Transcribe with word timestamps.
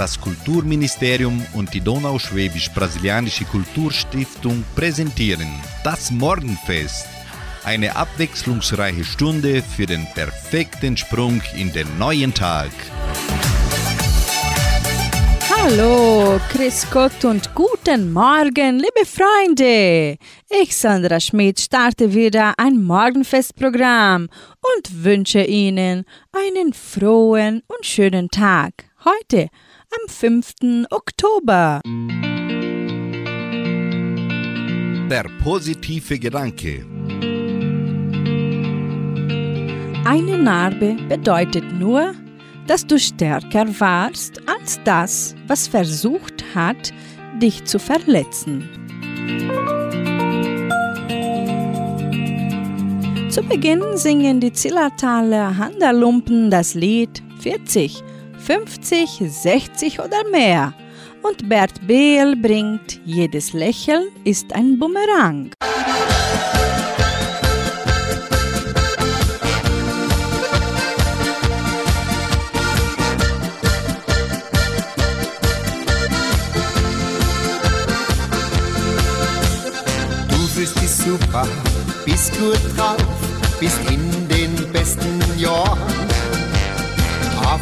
Das 0.00 0.18
Kulturministerium 0.18 1.44
und 1.52 1.74
die 1.74 1.82
Donauschwäbisch-Brasilianische 1.82 3.44
Kulturstiftung 3.44 4.64
präsentieren 4.74 5.50
das 5.84 6.10
Morgenfest. 6.10 7.06
Eine 7.64 7.94
abwechslungsreiche 7.94 9.04
Stunde 9.04 9.62
für 9.62 9.84
den 9.84 10.06
perfekten 10.14 10.96
Sprung 10.96 11.42
in 11.54 11.70
den 11.74 11.98
neuen 11.98 12.32
Tag. 12.32 12.70
Hallo, 15.54 16.40
Chris 16.48 16.86
Gott 16.90 17.22
und 17.26 17.54
guten 17.54 18.10
Morgen, 18.10 18.78
liebe 18.78 19.04
Freunde. 19.04 20.16
Ich, 20.48 20.74
Sandra 20.78 21.20
Schmidt, 21.20 21.60
starte 21.60 22.14
wieder 22.14 22.54
ein 22.56 22.82
Morgenfestprogramm 22.82 24.30
und 24.78 25.04
wünsche 25.04 25.42
Ihnen 25.42 26.06
einen 26.32 26.72
frohen 26.72 27.62
und 27.66 27.84
schönen 27.84 28.30
Tag. 28.30 28.86
Heute, 29.04 29.50
am 29.90 30.08
5. 30.08 30.86
Oktober. 30.90 31.80
Der 35.10 35.24
positive 35.42 36.18
Gedanke. 36.18 36.86
Eine 40.04 40.38
Narbe 40.38 40.96
bedeutet 41.08 41.72
nur, 41.72 42.14
dass 42.66 42.86
du 42.86 42.98
stärker 42.98 43.66
warst 43.80 44.40
als 44.48 44.80
das, 44.84 45.34
was 45.48 45.66
versucht 45.66 46.44
hat, 46.54 46.92
dich 47.40 47.64
zu 47.64 47.78
verletzen. 47.78 48.68
Zu 53.30 53.42
Beginn 53.42 53.96
singen 53.96 54.40
die 54.40 54.52
Zillertaler 54.52 55.56
Handerlumpen 55.56 56.50
das 56.50 56.74
Lied 56.74 57.22
40, 57.40 58.02
50, 58.50 59.22
60 59.28 60.00
oder 60.00 60.28
mehr. 60.28 60.74
Und 61.22 61.48
Bert 61.48 61.86
Behl 61.86 62.34
bringt 62.34 63.00
Jedes 63.04 63.52
Lächeln 63.52 64.08
ist 64.24 64.52
ein 64.52 64.76
Bumerang. 64.76 65.52
super, 80.86 81.46
bist 82.04 82.32
gut 82.38 82.58
drauf, 82.76 82.96
bist 83.58 83.78
in 83.88 84.28
den 84.28 84.72
besten 84.72 85.20
Jahren. 85.38 85.89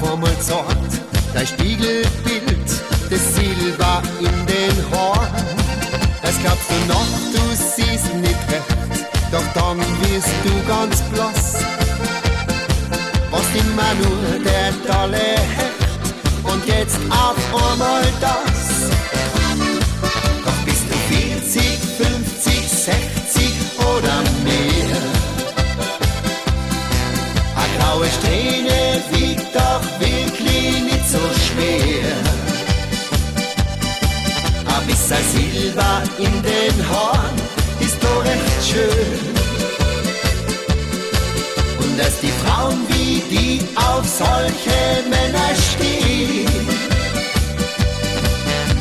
Mal 0.01 0.31
sagt 0.41 1.01
dein 1.35 1.47
Spiegelbild, 1.47 2.69
das 3.11 3.35
Silber 3.35 4.03
in 4.21 4.47
den 4.47 4.91
Haaren. 4.91 5.47
Das 6.23 6.39
glaubst 6.41 6.71
du 6.71 6.75
noch, 6.89 7.07
du 7.33 7.55
siehst 7.55 8.15
nicht 8.15 8.43
recht, 8.51 9.07
doch 9.31 9.43
dann 9.55 9.79
wirst 9.79 10.29
du 10.45 10.67
ganz 10.67 11.03
blass. 11.13 11.65
Was 13.31 13.47
immer 13.55 13.95
nur 14.03 14.45
der 14.45 14.73
tolle 14.87 15.19
Hecht 15.19 16.45
und 16.45 16.67
jetzt 16.67 16.99
auf 17.11 17.73
einmal 17.73 18.03
das. 18.21 18.48
Schön. 38.71 39.19
Und 41.81 41.99
dass 41.99 42.21
die 42.21 42.33
Frauen 42.45 42.79
wie 42.89 43.23
die 43.31 43.61
auf 43.77 44.07
solche 44.07 45.09
Männer 45.09 45.51
stehen. 45.71 46.47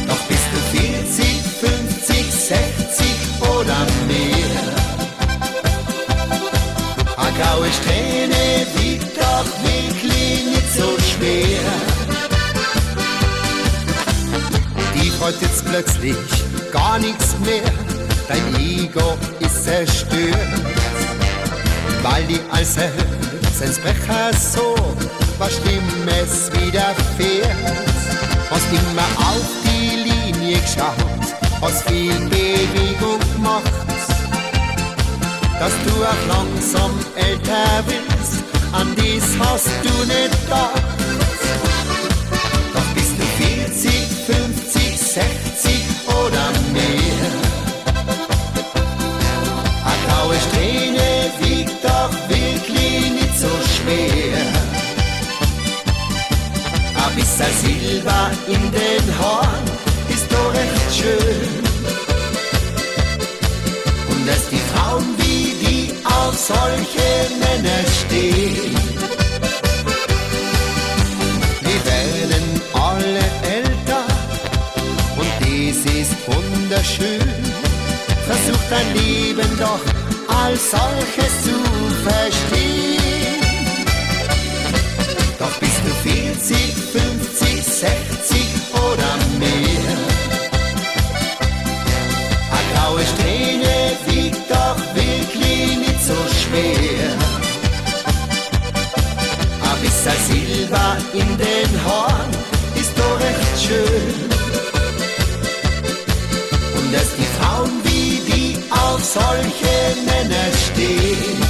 Doch 0.07 0.23
bist 0.27 0.47
du 0.53 0.77
40, 0.77 1.25
50, 1.61 2.31
60 2.31 3.07
oder 3.41 3.77
mehr 4.07 4.77
graue 7.37 7.67
Strähne 7.71 8.65
wiegt 8.77 9.17
doch 9.17 9.45
wirklich 9.63 10.45
nicht 10.45 10.73
so 10.73 10.97
schwer. 11.11 11.59
Die 14.95 15.09
freut 15.11 15.39
jetzt 15.41 15.65
plötzlich 15.65 16.15
gar 16.71 16.97
nichts 16.99 17.35
mehr, 17.45 17.71
dein 18.27 18.55
Ego 18.59 19.17
zerstört. 19.67 20.35
Weil 22.01 22.23
die 22.23 22.39
als 22.51 22.77
Herzensbrecher 22.77 24.31
so 24.33 24.75
was 25.37 25.51
Stimmes 25.53 26.51
widerfährt. 26.53 27.77
Hast 28.49 28.67
immer 28.71 29.09
auf 29.29 29.47
die 29.65 30.09
Linie 30.09 30.57
geschaut, 30.59 31.25
hast 31.61 31.83
viel 31.89 32.17
Bewegung 32.29 33.19
gemacht 33.35 33.71
dass 35.59 35.73
du 35.85 36.03
auch 36.03 36.37
langsam 36.37 36.91
älter 37.15 37.83
willst, 37.87 38.43
an 38.73 38.95
dies 38.95 39.23
hast 39.39 39.67
du 39.81 39.89
nicht 40.05 40.43
gedacht. 40.43 40.83
Doch 42.75 42.93
bist 42.93 43.13
du 43.17 43.25
40, 43.43 43.91
50, 44.27 44.99
60 44.99 45.56
Bisschen 57.47 57.79
Silber 57.79 58.31
in 58.47 58.71
den 58.71 59.19
Haaren 59.19 59.63
ist 60.09 60.29
doch 60.29 60.53
recht 60.53 60.95
schön. 60.99 61.63
Und 64.09 64.27
dass 64.27 64.49
die 64.49 64.61
Frauen 64.73 65.15
auf 66.03 66.37
solche 66.37 67.09
Männer 67.39 67.81
stehen. 68.01 68.75
Wir 71.61 71.85
werden 71.85 72.61
alle 72.73 73.23
älter 73.43 74.03
und 75.15 75.31
dies 75.45 75.85
ist 75.85 76.15
wunderschön. 76.27 77.33
Versuch 78.25 78.63
dein 78.69 78.93
Leben 78.93 79.57
doch 79.57 79.79
als 80.43 80.71
solches 80.71 81.43
zu 81.43 81.55
verstehen. 82.03 82.96
40, 86.39 86.55
50, 86.93 87.63
60 87.63 88.41
oder 88.73 89.11
mehr. 89.39 89.97
Eine 92.51 92.73
graue 92.73 93.01
Strähne 93.01 93.97
wiegt 94.05 94.49
doch 94.49 94.77
wirklich 94.93 95.77
nicht 95.77 96.03
so 96.05 96.13
schwer. 96.13 97.09
Ein 99.63 99.81
bisschen 99.81 100.19
Silber 100.27 100.97
in 101.13 101.37
den 101.37 101.85
Haaren 101.85 102.31
ist 102.75 102.93
doch 102.97 103.19
recht 103.19 103.59
schön. 103.59 104.13
Und 106.77 106.93
dass 106.93 107.15
die 107.15 107.29
Frauen 107.39 107.71
wie 107.83 108.21
die 108.31 108.57
auf 108.69 109.03
solche 109.03 109.75
Männer 110.05 110.51
stehen. 110.71 111.46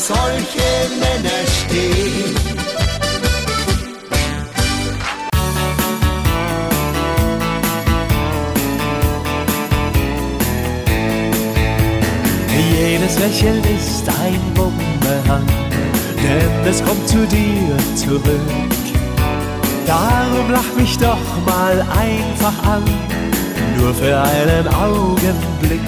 Solche 0.00 0.70
Männer 0.98 1.40
stehen. 1.60 2.34
Jedes 12.78 13.18
Lächeln 13.18 13.62
ist 13.64 14.08
ein 14.08 14.40
Bumerang, 14.54 15.46
denn 16.22 16.66
es 16.66 16.82
kommt 16.82 17.06
zu 17.06 17.26
dir 17.26 17.76
zurück. 17.94 18.24
Darum 19.86 20.50
lach 20.50 20.72
mich 20.78 20.96
doch 20.96 21.18
mal 21.44 21.84
einfach 21.90 22.56
an, 22.64 22.84
nur 23.76 23.92
für 23.94 24.18
einen 24.18 24.66
Augenblick. 24.68 25.80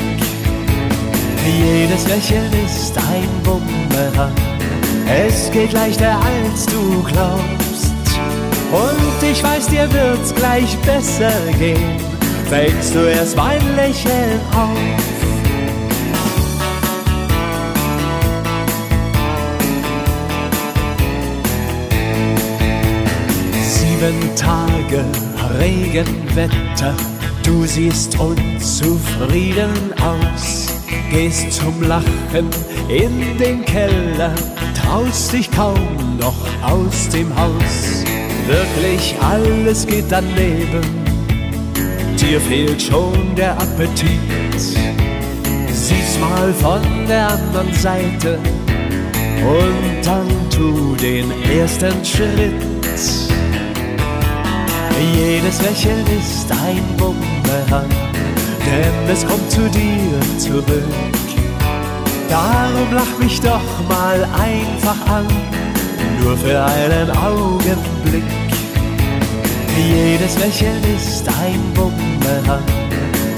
Jedes 1.44 2.06
Lächeln 2.06 2.52
ist 2.64 2.96
ein 2.98 3.28
Bumerang, 3.42 3.81
es 5.06 5.50
geht 5.50 5.72
leichter 5.72 6.18
als 6.20 6.66
du 6.66 7.02
glaubst. 7.02 7.92
Und 8.72 9.30
ich 9.30 9.42
weiß, 9.42 9.66
dir 9.66 9.92
wird's 9.92 10.34
gleich 10.34 10.76
besser 10.78 11.32
gehen, 11.58 11.98
fängst 12.48 12.94
du 12.94 13.00
erst 13.00 13.36
mein 13.36 13.60
Lächeln 13.76 14.40
auf. 14.54 15.02
schönen 24.02 24.34
Tage, 24.34 25.04
Regenwetter, 25.60 26.94
du 27.44 27.64
siehst 27.64 28.18
unzufrieden 28.18 29.92
aus. 30.00 30.71
Gehst 31.12 31.52
zum 31.52 31.82
Lachen 31.82 32.48
in 32.88 33.36
den 33.36 33.62
Keller, 33.66 34.34
traust 34.74 35.30
dich 35.34 35.50
kaum 35.50 36.16
noch 36.18 36.34
aus 36.62 37.10
dem 37.10 37.28
Haus. 37.38 38.02
Wirklich 38.46 39.14
alles 39.20 39.86
geht 39.86 40.06
daneben, 40.08 40.80
dir 42.18 42.40
fehlt 42.40 42.80
schon 42.80 43.34
der 43.36 43.52
Appetit. 43.52 44.18
Sieh's 45.70 46.18
mal 46.18 46.50
von 46.54 46.80
der 47.06 47.28
anderen 47.28 47.74
Seite 47.74 48.38
und 49.42 50.06
dann 50.06 50.28
tu 50.48 50.96
den 50.96 51.30
ersten 51.58 52.02
Schritt. 52.02 52.54
Jedes 55.14 55.60
Lächeln 55.60 56.06
ist 56.18 56.50
ein 56.50 56.82
Bumerang, 56.96 57.90
denn 58.66 59.10
es 59.10 59.26
kommt 59.26 59.50
zu 59.50 59.68
dir 59.68 60.38
zurück. 60.38 60.84
Darum 62.28 62.92
lach 62.94 63.18
mich 63.18 63.40
doch 63.40 63.60
mal 63.88 64.24
einfach 64.32 64.96
an, 65.06 65.26
nur 66.22 66.36
für 66.36 66.64
einen 66.64 67.10
Augenblick. 67.10 68.24
Jedes 69.76 70.38
Lächeln 70.38 70.82
ist 70.96 71.26
ein 71.28 71.60
Bumerang, 71.74 72.62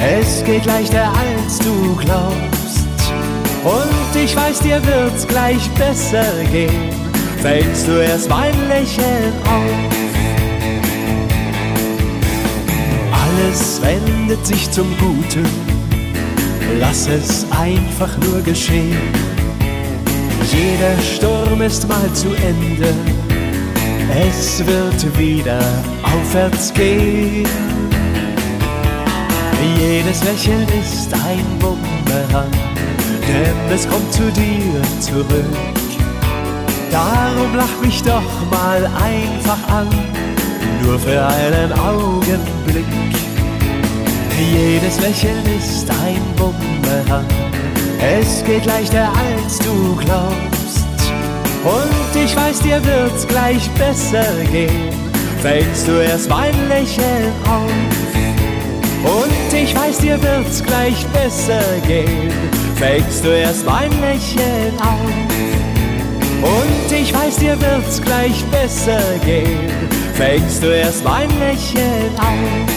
es 0.01 0.45
geht 0.45 0.65
leichter 0.67 1.13
als 1.13 1.59
du 1.59 1.97
glaubst. 1.97 2.87
Und 3.65 4.23
ich 4.23 4.37
weiß, 4.37 4.61
dir 4.61 4.81
wird's 4.85 5.27
gleich 5.27 5.69
besser 5.71 6.25
gehen, 6.53 6.91
fängst 7.41 7.89
du 7.89 8.03
erst 8.03 8.29
mein 8.29 8.53
Lächeln 8.69 9.33
auf. 9.45 10.04
Alles 13.45 13.83
wendet 13.83 14.47
sich 14.47 14.71
zum 14.71 14.87
Guten, 14.97 15.45
lass 16.81 17.07
es 17.09 17.45
einfach 17.51 18.09
nur 18.25 18.41
geschehen. 18.41 18.97
Jeder 20.51 20.99
Sturm 21.03 21.61
ist 21.61 21.87
mal 21.87 22.11
zu 22.15 22.29
Ende, 22.29 22.95
es 24.29 24.65
wird 24.67 25.19
wieder 25.19 25.61
aufwärts 26.03 26.73
gehen. 26.73 27.47
Jedes 29.79 30.25
Lächeln 30.25 30.67
ist 30.81 31.13
ein 31.13 31.45
Bumerang, 31.59 32.51
denn 33.29 33.75
es 33.75 33.87
kommt 33.87 34.11
zu 34.11 34.23
dir 34.33 34.81
zurück. 35.01 35.45
Darum 36.91 37.55
lach 37.55 37.81
mich 37.83 38.03
doch 38.03 38.51
mal 38.51 38.87
einfach 38.87 39.69
an, 39.69 39.89
nur 40.83 40.99
für 40.99 41.27
einen 41.27 41.73
Augenblick. 41.73 43.04
Jedes 44.37 44.99
Lächeln 45.01 45.45
ist 45.57 45.89
ein 45.89 46.21
Bumerang, 46.37 47.25
es 48.01 48.45
geht 48.45 48.67
leichter 48.67 49.13
als 49.13 49.59
du 49.61 49.95
glaubst. 49.95 50.85
Und 51.63 52.21
ich 52.21 52.35
weiß, 52.35 52.59
dir 52.61 52.85
wird's 52.85 53.27
gleich 53.29 53.71
besser 53.79 54.27
gehen, 54.51 54.91
fängst 55.41 55.87
du 55.87 55.93
erst 56.03 56.29
mein 56.29 56.53
Lächeln 56.69 57.33
auf. 57.49 57.71
Und 59.05 59.57
ich 59.57 59.75
weiß, 59.77 59.99
dir 59.99 60.21
wird's 60.21 60.65
gleich 60.65 61.07
besser 61.09 61.63
gehen, 61.87 62.33
fängst 62.75 63.25
du 63.25 63.29
erst 63.29 63.65
mein 63.65 63.91
Lächeln 64.01 64.75
auf. 64.81 65.35
Und 66.43 66.93
ich 66.93 67.15
weiß, 67.15 67.37
dir 67.37 67.59
wird's 67.61 68.03
gleich 68.03 68.45
besser 68.47 69.01
gehen, 69.25 69.71
fängst 70.15 70.61
du 70.61 70.75
erst 70.75 71.05
mein 71.05 71.29
Lächeln 71.39 72.11
auf. 72.19 72.74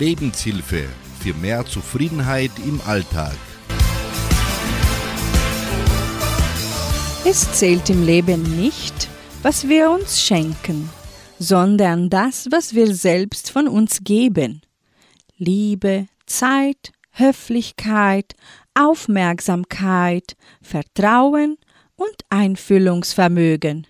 Lebenshilfe 0.00 0.88
für 1.20 1.34
mehr 1.34 1.66
Zufriedenheit 1.66 2.52
im 2.66 2.80
Alltag. 2.86 3.36
Es 7.26 7.52
zählt 7.52 7.90
im 7.90 8.06
Leben 8.06 8.42
nicht, 8.56 9.08
was 9.42 9.68
wir 9.68 9.90
uns 9.90 10.22
schenken, 10.22 10.88
sondern 11.38 12.08
das, 12.08 12.48
was 12.50 12.74
wir 12.74 12.94
selbst 12.94 13.50
von 13.50 13.68
uns 13.68 13.98
geben. 14.02 14.62
Liebe, 15.36 16.06
Zeit, 16.24 16.92
Höflichkeit, 17.10 18.34
Aufmerksamkeit, 18.72 20.34
Vertrauen 20.62 21.58
und 21.96 22.16
Einfühlungsvermögen. 22.30 23.86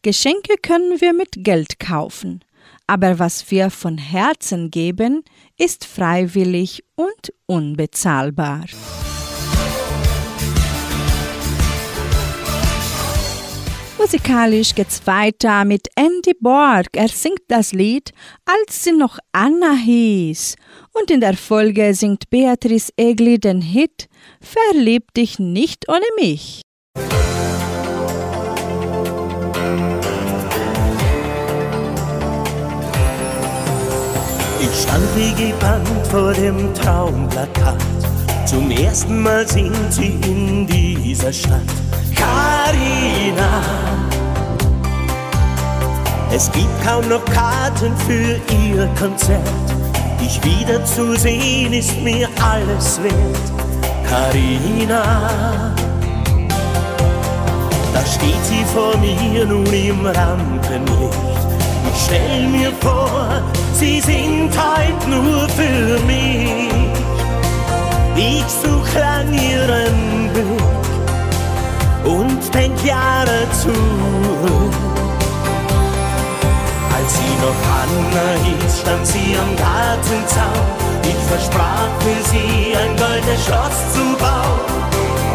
Geschenke 0.00 0.54
können 0.62 1.02
wir 1.02 1.12
mit 1.12 1.44
Geld 1.44 1.78
kaufen, 1.78 2.40
aber 2.90 3.20
was 3.20 3.52
wir 3.52 3.70
von 3.70 3.98
Herzen 3.98 4.68
geben, 4.68 5.22
ist 5.56 5.84
freiwillig 5.84 6.82
und 6.96 7.32
unbezahlbar. 7.46 8.64
Musikalisch 13.96 14.74
geht's 14.74 15.06
weiter 15.06 15.64
mit 15.64 15.86
Andy 15.94 16.32
Borg. 16.40 16.88
Er 16.94 17.06
singt 17.06 17.42
das 17.46 17.72
Lied, 17.72 18.10
als 18.44 18.82
sie 18.82 18.90
noch 18.90 19.20
Anna 19.30 19.74
hieß. 19.74 20.56
Und 20.92 21.12
in 21.12 21.20
der 21.20 21.36
Folge 21.36 21.94
singt 21.94 22.28
Beatrice 22.28 22.92
Egli 22.96 23.38
den 23.38 23.60
Hit 23.60 24.08
Verlieb 24.40 25.14
dich 25.14 25.38
nicht 25.38 25.88
ohne 25.88 26.06
mich. 26.18 26.62
Ich 34.62 34.82
stand 34.82 35.16
wie 35.16 35.32
gebannt 35.32 36.06
vor 36.10 36.34
dem 36.34 36.74
Traumplakat. 36.74 37.76
Zum 38.44 38.70
ersten 38.70 39.22
Mal 39.22 39.48
singt 39.48 39.92
sie 39.92 40.18
in 40.22 40.66
dieser 40.66 41.32
Stadt. 41.32 41.62
Carina. 42.14 43.62
Es 46.32 46.50
gibt 46.52 46.68
kaum 46.86 47.08
noch 47.08 47.24
Karten 47.24 47.96
für 48.06 48.38
ihr 48.54 48.86
Konzert. 48.98 49.40
Dich 50.20 50.38
wiederzusehen 50.44 51.72
ist 51.72 51.98
mir 52.02 52.28
alles 52.42 53.02
wert. 53.02 53.46
Carina. 54.08 55.74
Da 57.94 58.04
steht 58.04 58.44
sie 58.44 58.64
vor 58.74 58.96
mir 58.98 59.46
nun 59.46 59.66
im 59.72 60.04
Rampenlicht. 60.04 61.49
Ich 61.88 62.02
stell 62.04 62.46
mir 62.48 62.72
vor, 62.80 63.42
sie 63.72 64.00
singt 64.00 64.54
heut 64.56 65.08
nur 65.08 65.48
für 65.48 65.98
mich. 66.06 66.70
Ich 68.16 68.44
such 68.62 68.94
lang 68.94 69.32
ihren 69.32 70.30
Blick 70.32 70.70
und 72.04 72.54
denk 72.54 72.84
Jahre 72.84 73.46
zurück. 73.62 74.74
Als 76.96 77.14
sie 77.14 77.34
noch 77.40 77.60
Anna 77.80 78.28
hieß, 78.44 78.80
stand 78.80 79.06
sie 79.06 79.36
am 79.36 79.56
Gartenzaun. 79.56 80.90
Ich 81.02 81.20
versprach 81.28 81.90
für 82.00 82.22
sie 82.30 82.76
ein 82.76 82.96
goldenes 82.96 83.44
Schloss 83.46 83.78
zu 83.94 84.04
bauen. 84.18 84.80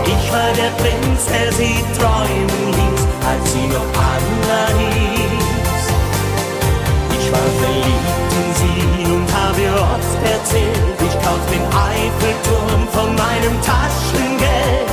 Ich 0.06 0.32
war 0.32 0.52
der 0.56 0.72
Prinz, 0.82 1.26
der 1.26 1.52
sie 1.54 1.84
träumen 1.98 2.74
ließ, 2.78 3.04
als 3.30 3.54
sie 3.54 3.68
noch 3.68 3.90
Anna 3.98 4.68
hieß. 4.78 5.45
Ich 7.26 7.32
war 7.32 7.40
verliebt 7.40 8.34
in 8.38 8.50
sie 8.54 9.12
und 9.12 9.28
habe 9.34 9.62
ihr 9.62 9.74
oft 9.74 10.32
erzählt, 10.32 10.78
ich 11.00 11.14
kauf 11.26 11.42
den 11.52 11.66
Eiffelturm 11.74 12.88
von 12.92 13.16
meinem 13.16 13.60
Taschengeld. 13.64 14.90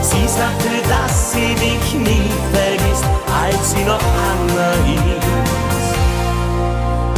Sie 0.00 0.26
sagte, 0.26 0.70
dass 0.88 1.32
sie 1.32 1.52
mich 1.52 1.94
nie 1.94 2.30
vergisst, 2.50 3.04
als 3.42 3.72
sie 3.72 3.84
noch 3.84 4.00
Anna 4.30 4.72
hieß. 4.86 5.26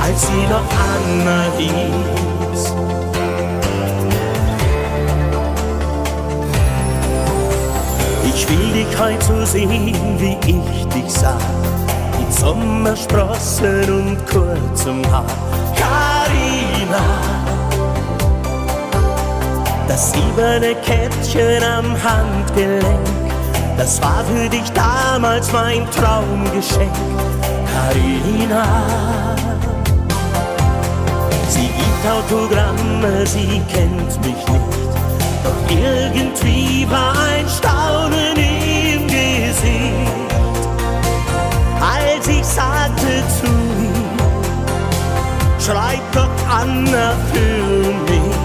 Als 0.02 0.26
sie 0.26 0.46
noch 0.50 0.68
Anna 0.90 1.44
hieß. 1.56 2.74
Ich 8.24 8.48
will 8.48 8.72
dich 8.72 8.98
heut 8.98 9.22
so 9.22 9.44
sehen, 9.44 9.94
wie 10.18 10.36
ich 10.46 10.86
dich 10.88 11.12
sah. 11.12 11.38
Sommersprossen 12.40 13.90
und 13.90 14.26
kurzem 14.28 15.02
Haar. 15.10 15.24
Carina, 15.74 17.02
das 19.88 20.12
silberne 20.12 20.76
Kettchen 20.76 21.64
am 21.64 21.96
Handgelenk, 22.00 23.08
das 23.76 24.00
war 24.00 24.24
für 24.24 24.48
dich 24.48 24.70
damals 24.72 25.52
mein 25.52 25.84
Traumgeschenk. 25.90 26.92
Carina, 27.74 28.64
sie 31.48 31.66
gibt 31.66 32.04
Autogramme, 32.08 33.26
sie 33.26 33.60
kennt 33.72 34.16
mich 34.24 34.46
nicht. 34.46 34.78
Doch 35.42 35.70
irgendwie 35.70 36.86
war 36.88 37.14
ein 37.34 37.48
Staunen 37.48 38.36
im 38.36 39.06
Gesicht, 39.08 39.97
als 41.80 42.26
ich 42.26 42.44
sagte 42.44 43.22
zu 43.40 43.46
ihm, 43.46 44.18
schreit 45.58 46.02
doch 46.12 46.28
Anna 46.50 47.14
für 47.32 47.92
mich. 48.10 48.36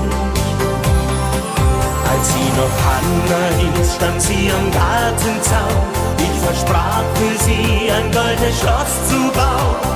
Als 2.12 2.28
sie 2.34 2.50
noch 2.60 2.78
Anna 2.96 3.44
hieß, 3.60 3.96
stand 3.96 4.22
sie 4.22 4.52
am 4.52 4.72
Gartenzaun. 4.72 6.04
Ich 6.18 6.40
versprach 6.46 7.04
für 7.16 7.44
sie 7.44 7.92
ein 7.92 8.12
goldenes 8.12 8.60
Schloss 8.60 8.94
zu 9.10 9.20
bauen. 9.34 9.94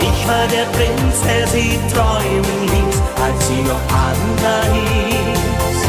Ich 0.00 0.28
war 0.28 0.46
der 0.48 0.66
Prinz, 0.76 1.20
der 1.26 1.46
sie 1.48 1.78
träumen 1.92 2.60
ließ, 2.72 2.98
als 3.24 3.48
sie 3.48 3.62
noch 3.62 3.84
Anna 4.06 4.56
hieß. 4.72 5.80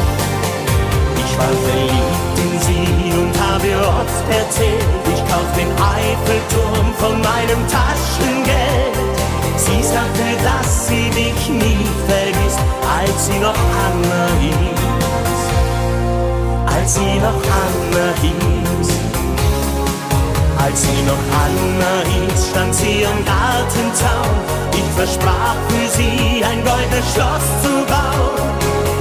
Ich 1.17 1.37
war 1.37 1.53
verliebt 1.67 2.38
sie 2.61 3.13
und 3.13 3.33
habe 3.39 3.69
oft 3.87 4.25
erzählt, 4.29 4.85
ich 5.13 5.21
kauf 5.29 5.49
den 5.57 5.71
Eiffelturm 5.71 6.87
von 6.97 7.15
meinem 7.21 7.61
Taschengeld. 7.67 8.95
Sie 9.57 9.83
sagte, 9.83 10.27
dass 10.43 10.87
sie 10.87 11.09
mich 11.09 11.49
nie 11.49 11.85
vergisst, 12.07 12.59
als 12.97 13.25
sie 13.25 13.39
noch 13.39 13.59
Anna 13.85 14.27
hieß. 14.39 14.79
Als 16.75 16.95
sie 16.95 17.19
noch 17.19 17.41
Anna 17.63 18.07
hieß. 18.21 18.89
Als 20.63 20.81
sie 20.81 21.01
noch 21.03 21.25
Anna 21.45 21.93
hieß, 22.11 22.49
stand 22.51 22.75
sie 22.75 23.05
am 23.05 23.19
Gartenzaun. 23.25 24.35
Ich 24.73 24.89
versprach 24.95 25.55
für 25.69 25.87
sie 25.97 26.43
ein 26.43 26.63
goldenes 26.63 27.13
Schloss 27.13 27.47
zu 27.63 27.73
bauen. 27.85 28.49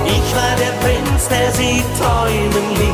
Ich 0.07 0.35
war 0.35 0.55
der 0.57 0.75
Prinz, 0.83 1.29
der 1.29 1.53
sie 1.53 1.83
träumen 1.99 2.69
ließ, 2.79 2.88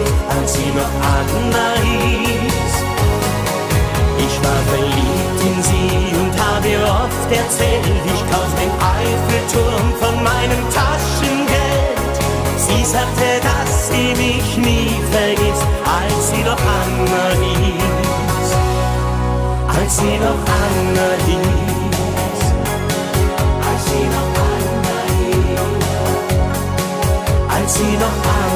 hieß. 1.83 2.75
Ich 4.27 4.35
war 4.45 4.61
verliebt 4.73 5.41
in 5.49 5.63
sie 5.63 6.17
und 6.21 6.35
habe 6.45 6.69
ihr 6.69 6.83
oft 6.83 7.31
erzählt, 7.31 7.85
ich 8.07 8.23
kauf 8.31 8.51
den 8.61 8.73
Eiffelturm 8.97 9.87
von 10.01 10.15
meinem 10.23 10.63
Taschengeld. 10.73 12.15
Sie 12.57 12.85
sagte, 12.85 13.41
dass 13.43 13.89
sie 13.89 14.15
mich 14.15 14.57
nie 14.57 14.97
vergisst, 15.11 15.67
als 15.85 16.31
sie 16.31 16.43
noch 16.43 16.59
Anna 16.59 17.27
hieß 17.41 17.85
als 19.85 19.97
sie 19.99 20.19
noch 20.19 20.41
Anna 20.63 21.09
hieß. 21.27 22.41
Als 23.69 23.85
sie 23.91 24.07
noch 24.15 24.33
Anna 24.51 24.99
hieß. 25.19 25.65
Als 27.55 27.75
sie 27.75 27.97
noch 27.97 28.07
Anna 28.07 28.51
hieß. 28.51 28.54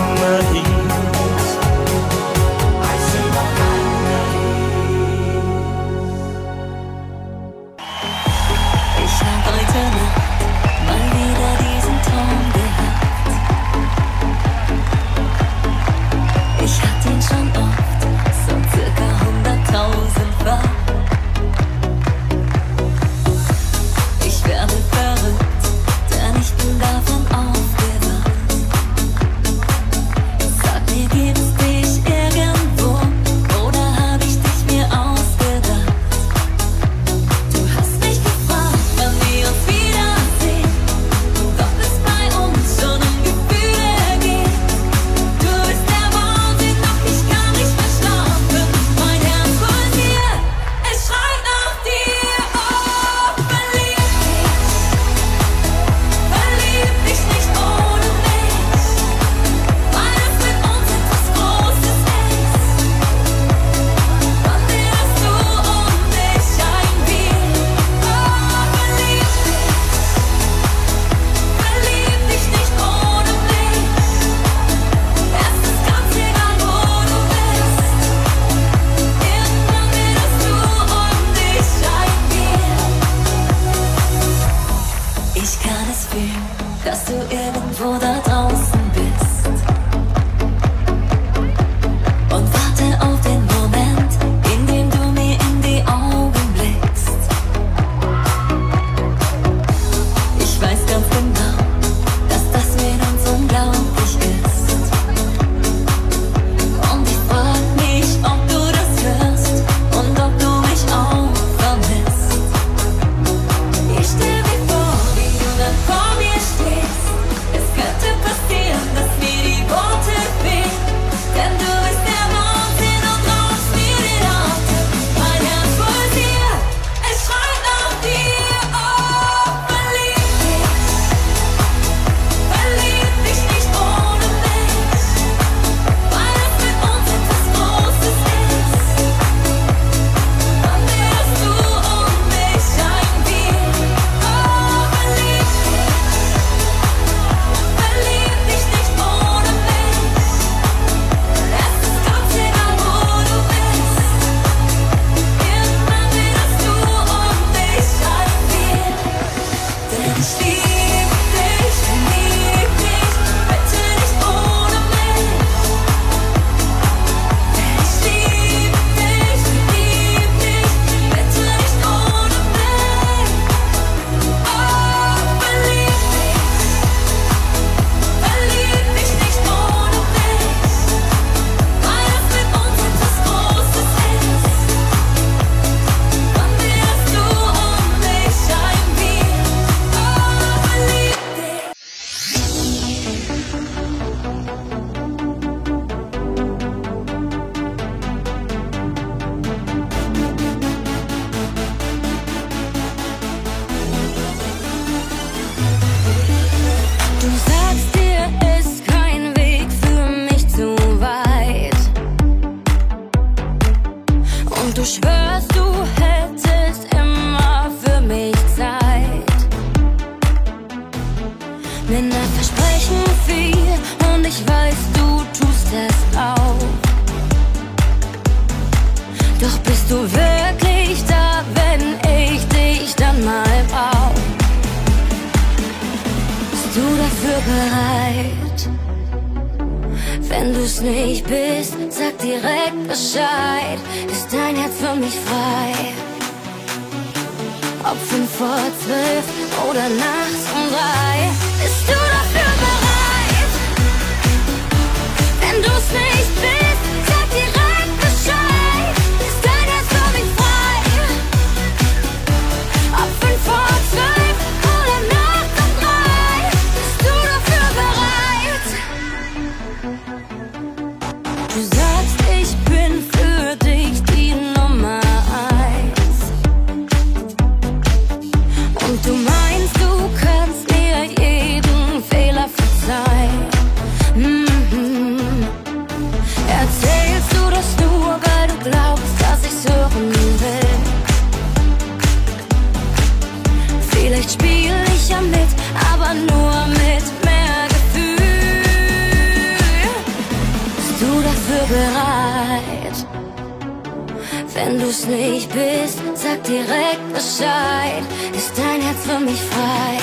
Wenn 304.79 304.87
du's 304.87 305.07
nicht 305.07 305.51
bist, 305.53 305.99
sag 306.15 306.45
direkt 306.45 307.13
Bescheid. 307.13 308.05
Ist 308.33 308.57
dein 308.57 308.81
Herz 308.81 308.99
für 309.05 309.19
mich 309.19 309.41
frei? 309.41 309.99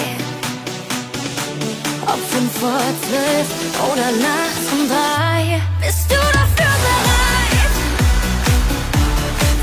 Ob 2.05 2.19
fünf 2.29 2.51
vor 2.59 2.81
zwölf 3.07 3.47
oder 3.89 4.11
nachts 4.21 4.65
um 4.73 4.89
drei. 4.89 5.61
Bist 5.79 6.11
du 6.11 6.15
dafür 6.15 6.73
bereit? 6.83 7.73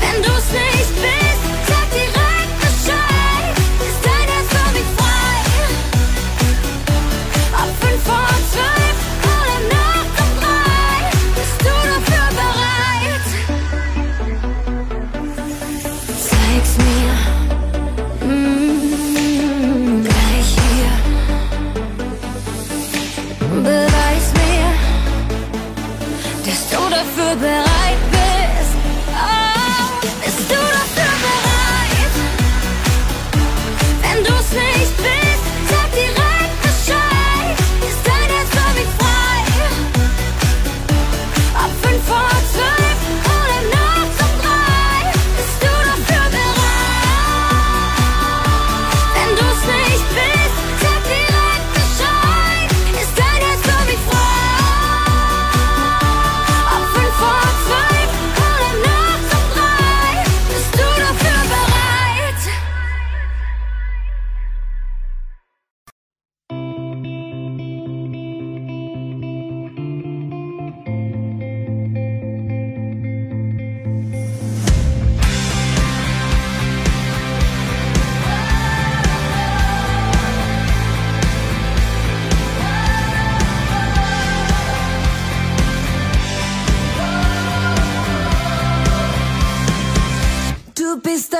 Wenn 0.01 0.23
du's 0.23 0.49
nicht 0.51 0.95
bist, 1.03 1.52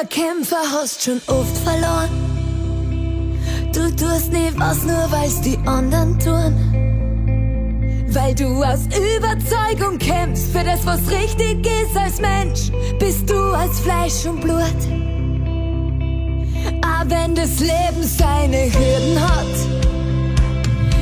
Der 0.03 0.09
Kämpfer, 0.09 0.57
hast 0.69 1.01
schon 1.01 1.21
oft 1.27 1.57
verloren. 1.59 2.09
Du 3.73 3.89
tust 3.95 4.33
nie 4.33 4.51
was, 4.57 4.83
nur 4.83 5.09
weil's 5.11 5.39
die 5.39 5.57
anderen 5.65 6.19
tun. 6.19 6.53
Weil 8.09 8.35
du 8.35 8.61
aus 8.63 8.81
Überzeugung 8.87 9.97
kämpfst 9.99 10.51
für 10.51 10.65
das, 10.65 10.85
was 10.85 10.99
richtig 11.09 11.65
ist 11.65 11.95
als 11.95 12.19
Mensch, 12.19 12.69
bist 12.99 13.29
du 13.29 13.53
als 13.53 13.79
Fleisch 13.79 14.25
und 14.25 14.41
Blut. 14.41 14.81
Aber 16.81 17.09
wenn 17.09 17.33
das 17.33 17.61
Leben 17.61 18.03
seine 18.03 18.65
Hürden 18.73 19.21
hat, 19.21 19.55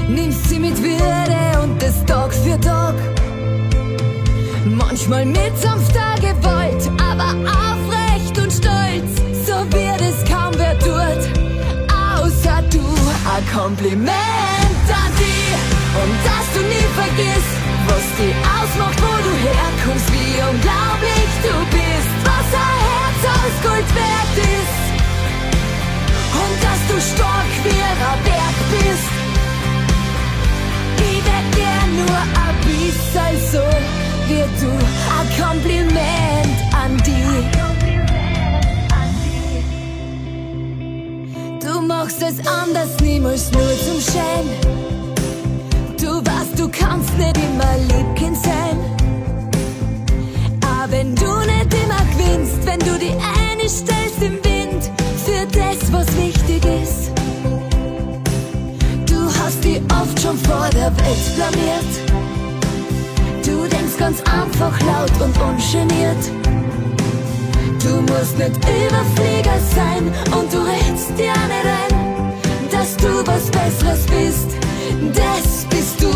nimmst 0.09 0.47
sie 0.47 0.59
mit 0.59 0.79
Würde 0.79 1.63
und 1.63 1.81
das 1.81 2.05
Tag 2.05 2.31
für 2.31 2.59
Tag. 2.59 2.93
Manchmal 4.65 5.25
mit 5.25 5.57
sanfter 5.57 6.13
Gewalt, 6.21 6.87
aber 7.01 7.33
aufrecht 8.31 8.37
und 8.37 8.51
stolz, 8.51 9.11
so 9.45 9.53
wird 9.71 10.01
es 10.01 10.29
kaum 10.29 10.53
wer 10.57 10.77
tut, 10.79 11.23
außer 12.19 12.61
du. 12.71 12.79
Ein 13.33 13.45
Kompliment 13.53 14.85
an 14.89 15.11
die 15.19 15.53
und 16.01 16.17
dass 16.25 16.45
du 16.53 16.61
nie 16.67 16.87
vergisst, 16.95 17.55
was 17.87 18.03
die 18.17 18.33
ausmacht, 18.57 18.99
wo 19.01 19.13
du 19.23 19.33
herkommst, 19.47 20.11
wie 20.11 20.41
unglaublich 20.41 21.29
du 21.43 21.53
bist, 21.71 22.11
was 22.23 22.47
ein 22.53 22.77
Herz 22.87 23.21
aus 23.37 23.55
Gold 23.63 23.89
wert 23.95 24.37
ist 24.37 24.81
und 26.41 26.55
dass 26.65 26.81
du 26.89 26.95
stark 27.13 27.51
wie 27.63 27.81
ein 27.81 28.19
Berg 28.23 28.57
bist. 28.71 29.11
Ich 30.97 31.25
wär 31.25 31.43
gern 31.55 31.95
nur 31.95 32.21
ein 32.45 32.55
bisschen 32.65 33.35
so 33.51 33.65
wie 34.27 34.45
du. 34.59 34.71
Ein 35.17 35.27
Kompliment 35.39 36.57
an 36.73 36.97
die. 37.05 37.70
Machst 41.91 42.21
es 42.21 42.39
anders, 42.47 42.91
niemals 43.01 43.51
nur 43.51 43.71
zum 43.85 43.99
Schein. 43.99 44.47
Du 45.99 46.11
weißt, 46.29 46.57
du 46.57 46.69
kannst 46.69 47.17
nicht 47.17 47.37
immer 47.37 47.73
Liebkind 47.89 48.37
sein. 48.37 48.77
Aber 50.71 50.91
wenn 50.91 51.13
du 51.15 51.31
nicht 51.53 51.71
immer 51.83 52.03
gewinnst, 52.11 52.59
wenn 52.65 52.79
du 52.79 52.97
die 52.97 53.15
eine 53.39 53.67
stellst 53.67 54.21
im 54.21 54.37
Wind 54.49 54.81
für 55.25 55.43
das, 55.59 55.79
was 55.91 56.07
wichtig 56.17 56.63
ist. 56.83 57.11
Du 59.11 59.19
hast 59.39 59.61
die 59.63 59.81
oft 60.01 60.17
schon 60.21 60.37
vor 60.37 60.69
der 60.73 60.91
Welt 61.01 61.25
blamiert. 61.35 61.93
Du 63.45 63.67
denkst 63.67 63.97
ganz 63.97 64.21
einfach 64.21 64.75
laut 64.81 65.15
und 65.19 65.35
ungeniert. 65.41 66.40
Du 67.83 67.99
musst 68.01 68.37
nicht 68.37 68.55
Überflieger 68.57 69.57
sein 69.73 70.05
und 70.37 70.53
du 70.53 70.59
redst 70.59 71.17
dir 71.17 71.33
nicht 71.33 71.65
ein, 71.65 72.33
dass 72.69 72.95
du 72.97 73.25
was 73.25 73.49
Besseres 73.49 74.05
bist. 74.05 74.49
Das 75.15 75.65
bist 75.65 75.99
du. 75.99 76.11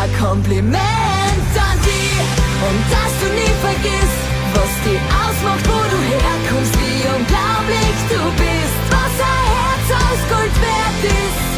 Ein 0.00 0.10
Kompliment 0.18 1.52
an 1.60 1.76
dir 1.84 2.20
und 2.68 2.80
dass 2.88 3.12
du 3.20 3.26
nie 3.36 3.54
vergisst, 3.60 4.20
was 4.54 4.72
dir 4.86 5.00
ausmacht, 5.20 5.64
wo 5.68 5.78
du 5.92 5.98
herkommst, 6.08 6.74
wie 6.80 7.04
unglaublich 7.04 7.96
du 8.08 8.20
bist, 8.40 8.80
was 8.88 9.14
ein 9.20 9.44
Herz 9.52 9.86
aus 10.00 10.20
Gold 10.32 10.56
wert 10.64 11.00
ist 11.04 11.50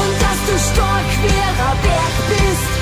und 0.00 0.14
dass 0.20 0.38
du 0.48 0.54
stark 0.68 1.08
wie 1.24 1.40
ein 1.48 1.78
Berg 1.80 2.14
bist. 2.28 2.72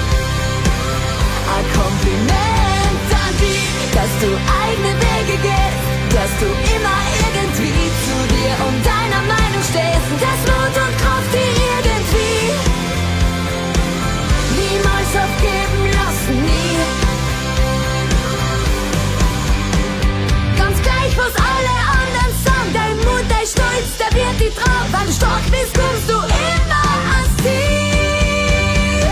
Ein 1.54 1.66
Kompliment 1.78 3.06
an 3.14 3.32
dir, 3.38 3.70
dass 3.94 4.12
du 4.22 4.30
dass 6.30 6.40
du 6.40 6.46
immer 6.46 6.98
irgendwie 7.18 7.90
zu 8.04 8.16
dir 8.34 8.54
und 8.66 8.78
deiner 8.84 9.22
Meinung 9.26 9.62
stehst. 9.62 10.08
Das 10.20 10.40
Mut 10.46 10.74
und 10.76 10.94
Kraft, 10.98 11.30
die 11.32 11.50
irgendwie 11.74 12.36
niemals 14.60 15.10
aufgeben 15.22 15.82
lassen, 15.98 16.36
nie. 16.42 16.76
Ganz 20.56 20.76
gleich, 20.82 21.12
was 21.16 21.34
alle 21.34 21.74
anderen 22.00 22.32
sagen, 22.44 22.70
dein 22.74 22.96
Mut, 22.98 23.26
dein 23.28 23.46
Stolz, 23.46 23.90
der 23.98 24.10
wird 24.14 24.36
die 24.38 24.52
Frau, 24.54 24.80
Weil 24.92 25.06
du 25.06 25.12
stark 25.12 25.44
bist, 25.50 25.74
kommst 25.74 26.08
du 26.08 26.14
immer 26.14 26.84
ans 27.16 27.34
Ziel. 27.42 29.08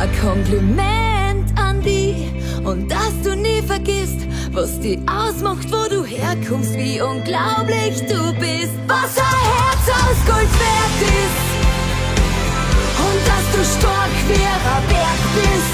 Ein 0.00 0.10
Kompliment 0.20 1.58
an 1.58 1.80
die 1.80 2.30
und 2.64 2.90
dass 2.90 3.12
du 3.22 3.36
nie 3.36 3.62
vergisst, 3.62 4.26
was 4.52 4.80
die 4.80 4.98
ausmacht, 5.06 5.70
wo 5.70 5.85
herkommst, 6.18 6.74
wie 6.76 7.00
unglaublich 7.00 7.96
du 8.08 8.32
bist. 8.34 8.74
Was 8.86 9.16
ein 9.18 9.40
Herz 9.52 9.84
aus 10.00 10.18
Gold 10.26 10.52
wert 10.64 11.00
ist. 11.20 11.38
Und 13.04 13.20
dass 13.30 13.46
du 13.54 13.60
stark 13.78 14.14
ein 14.16 14.84
Berg 14.92 15.22
bist. 15.36 15.72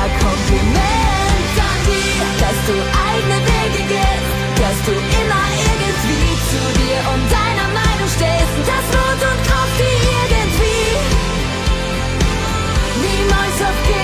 Ein 0.00 0.12
Kompliment 0.24 1.54
an 1.68 1.78
dir, 1.88 2.26
dass 2.42 2.58
du 2.68 2.74
eigene 3.08 3.38
Wege 3.50 3.82
gehst, 3.94 4.28
dass 4.60 4.78
du 4.86 4.92
immer 4.92 5.44
irgendwie 5.66 6.34
zu 6.50 6.60
dir 6.78 7.00
und 7.12 7.24
deiner 7.30 7.68
Meinung 7.78 8.08
stehst. 8.16 8.54
Das 8.70 8.86
Mut 8.94 9.20
und 9.30 9.40
Kraft, 9.48 9.76
die 9.80 9.96
irgendwie 10.18 10.90
niemals 13.06 13.56
aufgeben 13.68 14.03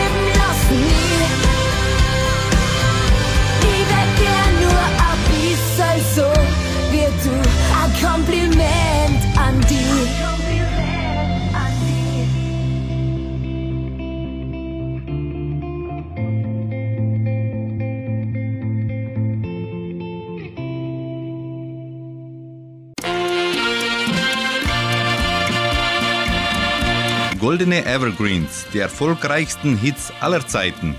Goldene 27.60 27.84
Evergreens, 27.84 28.64
die 28.72 28.78
erfolgreichsten 28.78 29.76
Hits 29.76 30.10
aller 30.20 30.46
Zeiten. 30.46 30.96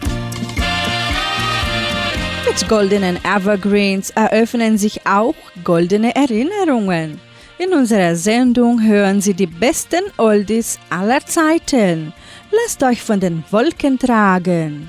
Mit 2.45 2.69
goldenen 2.69 3.17
Evergreens 3.25 4.11
eröffnen 4.11 4.77
sich 4.77 5.07
auch 5.07 5.33
goldene 5.63 6.15
Erinnerungen. 6.15 7.19
In 7.57 7.73
unserer 7.73 8.15
Sendung 8.15 8.79
hören 8.79 9.21
Sie 9.21 9.33
die 9.33 9.47
besten 9.47 10.03
Oldies 10.17 10.77
aller 10.91 11.25
Zeiten. 11.25 12.13
Lasst 12.51 12.83
euch 12.83 13.01
von 13.01 13.19
den 13.19 13.43
Wolken 13.49 13.97
tragen. 13.97 14.87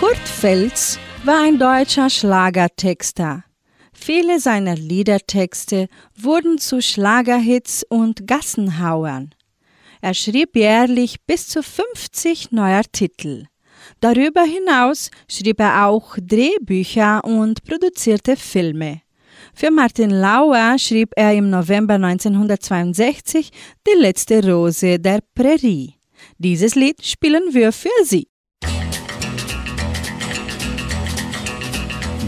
Kurt 0.00 0.16
Fels 0.16 0.98
war 1.24 1.42
ein 1.42 1.58
deutscher 1.58 2.08
Schlagertexter. 2.08 3.44
Viele 4.10 4.40
seiner 4.40 4.74
Liedertexte 4.74 5.86
wurden 6.16 6.56
zu 6.56 6.80
Schlagerhits 6.80 7.84
und 7.90 8.26
Gassenhauern. 8.26 9.34
Er 10.00 10.14
schrieb 10.14 10.56
jährlich 10.56 11.16
bis 11.26 11.46
zu 11.46 11.62
50 11.62 12.50
neuer 12.50 12.84
Titel. 12.90 13.44
Darüber 14.00 14.44
hinaus 14.44 15.10
schrieb 15.30 15.60
er 15.60 15.84
auch 15.88 16.16
Drehbücher 16.18 17.22
und 17.22 17.62
produzierte 17.64 18.36
Filme. 18.36 19.02
Für 19.52 19.70
Martin 19.70 20.08
Lauer 20.08 20.78
schrieb 20.78 21.10
er 21.14 21.34
im 21.34 21.50
November 21.50 21.96
1962 21.96 23.50
Die 23.86 23.98
letzte 24.00 24.42
Rose 24.50 24.98
der 24.98 25.18
Prärie. 25.34 25.96
Dieses 26.38 26.76
Lied 26.76 27.04
spielen 27.04 27.52
wir 27.52 27.72
für 27.72 28.04
Sie. 28.04 28.26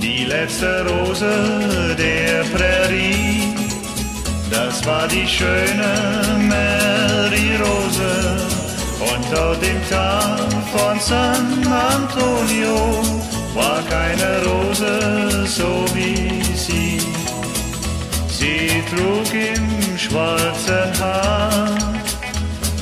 Die 0.03 0.25
letzte 0.25 0.87
Rose 0.89 1.95
der 1.99 2.45
Prärie, 2.55 3.55
das 4.51 4.85
war 4.87 5.07
die 5.09 5.27
schöne 5.27 6.39
Mary 6.39 7.57
Rose. 7.57 8.61
Auf 9.01 9.59
dem 9.61 9.81
Tag 9.89 10.53
von 10.73 10.99
San 11.01 11.67
Antonio 11.67 13.03
war 13.55 13.83
keine 13.89 14.43
Rose 14.45 15.47
so 15.47 15.85
wie 15.95 16.43
sie. 16.57 16.99
Sie 18.29 18.83
trug 18.91 19.33
im 19.35 19.99
schwarzen 19.99 20.91
Haar 21.01 21.69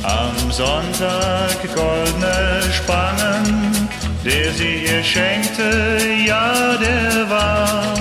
am 0.03 0.51
Sonntag 0.51 1.59
goldene 1.75 2.63
Spangen, 2.73 3.89
der 4.29 4.53
sie 4.53 4.85
ihr 4.85 5.03
schenkte, 5.03 6.01
ja, 6.27 6.77
der 6.77 7.31
war 7.31 7.95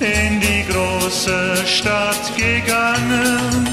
in 0.00 0.40
die 0.40 0.64
große 0.70 1.66
Stadt 1.66 2.24
gegangen. 2.36 3.68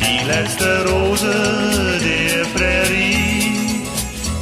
Die 0.00 0.24
letzte 0.26 0.88
Rose 0.88 2.00
der 2.08 2.44
Prärie, 2.56 3.84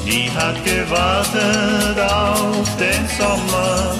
die 0.06 0.30
hat 0.38 0.56
gewartet 0.64 1.98
auf 1.98 2.68
den 2.76 3.04
Sommer. 3.18 3.94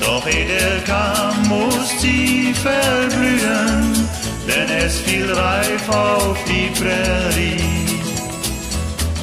Doch 0.00 0.26
ehe 0.26 0.46
der 0.46 0.80
kam, 0.84 1.48
muss 1.48 1.88
sie 2.00 2.52
verblühen, 2.52 4.08
denn 4.46 4.68
es 4.84 5.00
fiel 5.00 5.32
reif 5.32 5.88
auf 5.88 6.36
die 6.44 6.68
Prärie. 6.78 7.74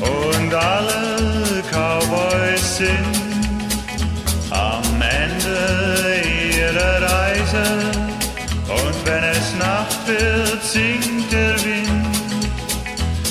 Und 0.02 0.54
alle 0.54 1.62
Cowboys 1.72 2.61
sind 2.82 3.72
am 4.50 5.02
Ende 5.02 5.58
ihrer 6.56 6.96
Reise. 7.14 7.66
Und 8.80 8.98
wenn 9.06 9.24
es 9.24 9.54
Nacht 9.60 10.00
wird, 10.08 10.64
singt 10.64 11.32
der 11.32 11.56
Wind 11.64 12.16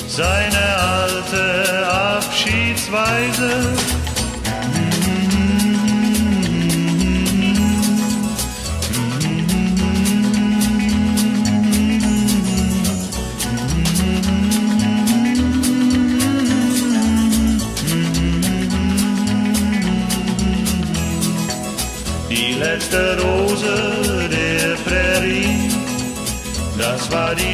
seine 0.07 0.65
alte 0.99 1.87
Abschiedsweise. 2.17 3.80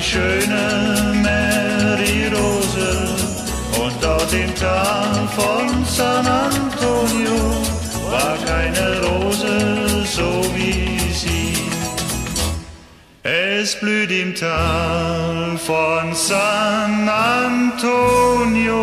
Schöne 0.07 1.13
Mary 1.21 2.27
Rose. 2.33 2.89
Und 3.81 3.93
dort 4.01 4.31
im 4.33 4.53
Tal 4.55 5.27
von 5.35 5.85
San 5.85 6.25
Antonio 6.25 7.39
war 8.09 8.37
keine 8.45 9.01
Rose 9.01 10.05
so 10.05 10.29
wie 10.55 10.97
sie. 11.13 11.53
Es 13.23 13.75
blüht 13.79 14.11
im 14.11 14.33
Tal 14.33 15.57
von 15.57 16.15
San 16.15 17.09
Antonio 17.09 18.77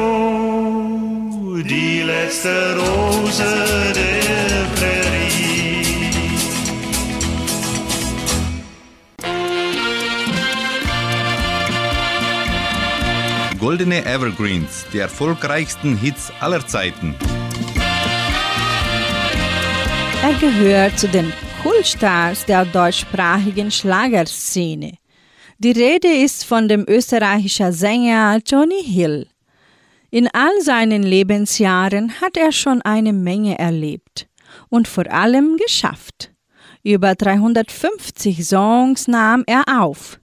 die 1.67 2.03
letzte 2.03 2.77
Rose 2.77 3.45
der 3.95 4.67
Prärie. 4.77 5.04
Goldene 13.75 14.07
Evergreens, 14.07 14.87
die 14.93 15.01
erfolgreichsten 15.01 15.97
Hits 15.97 16.33
aller 16.39 16.65
Zeiten. 16.65 17.17
Er 20.23 20.35
gehört 20.39 20.97
zu 20.97 21.09
den 21.09 21.33
Coolstars 21.61 22.47
der 22.47 22.67
deutschsprachigen 22.67 23.73
Schlagerszene. 23.73 24.93
Die 25.59 25.73
Rede 25.73 26.07
ist 26.07 26.45
von 26.45 26.69
dem 26.69 26.85
österreichischen 26.87 27.73
Sänger 27.73 28.39
Johnny 28.47 28.81
Hill. 28.85 29.27
In 30.13 30.29
all 30.33 30.61
seinen 30.61 31.03
Lebensjahren 31.03 32.21
hat 32.21 32.37
er 32.37 32.53
schon 32.53 32.81
eine 32.83 33.13
Menge 33.13 33.59
erlebt 33.59 34.29
und 34.69 34.87
vor 34.87 35.11
allem 35.11 35.57
geschafft. 35.57 36.31
Über 36.85 37.17
350 37.17 38.47
Songs 38.47 39.09
nahm 39.09 39.43
er 39.49 39.65
auf. 39.81 40.21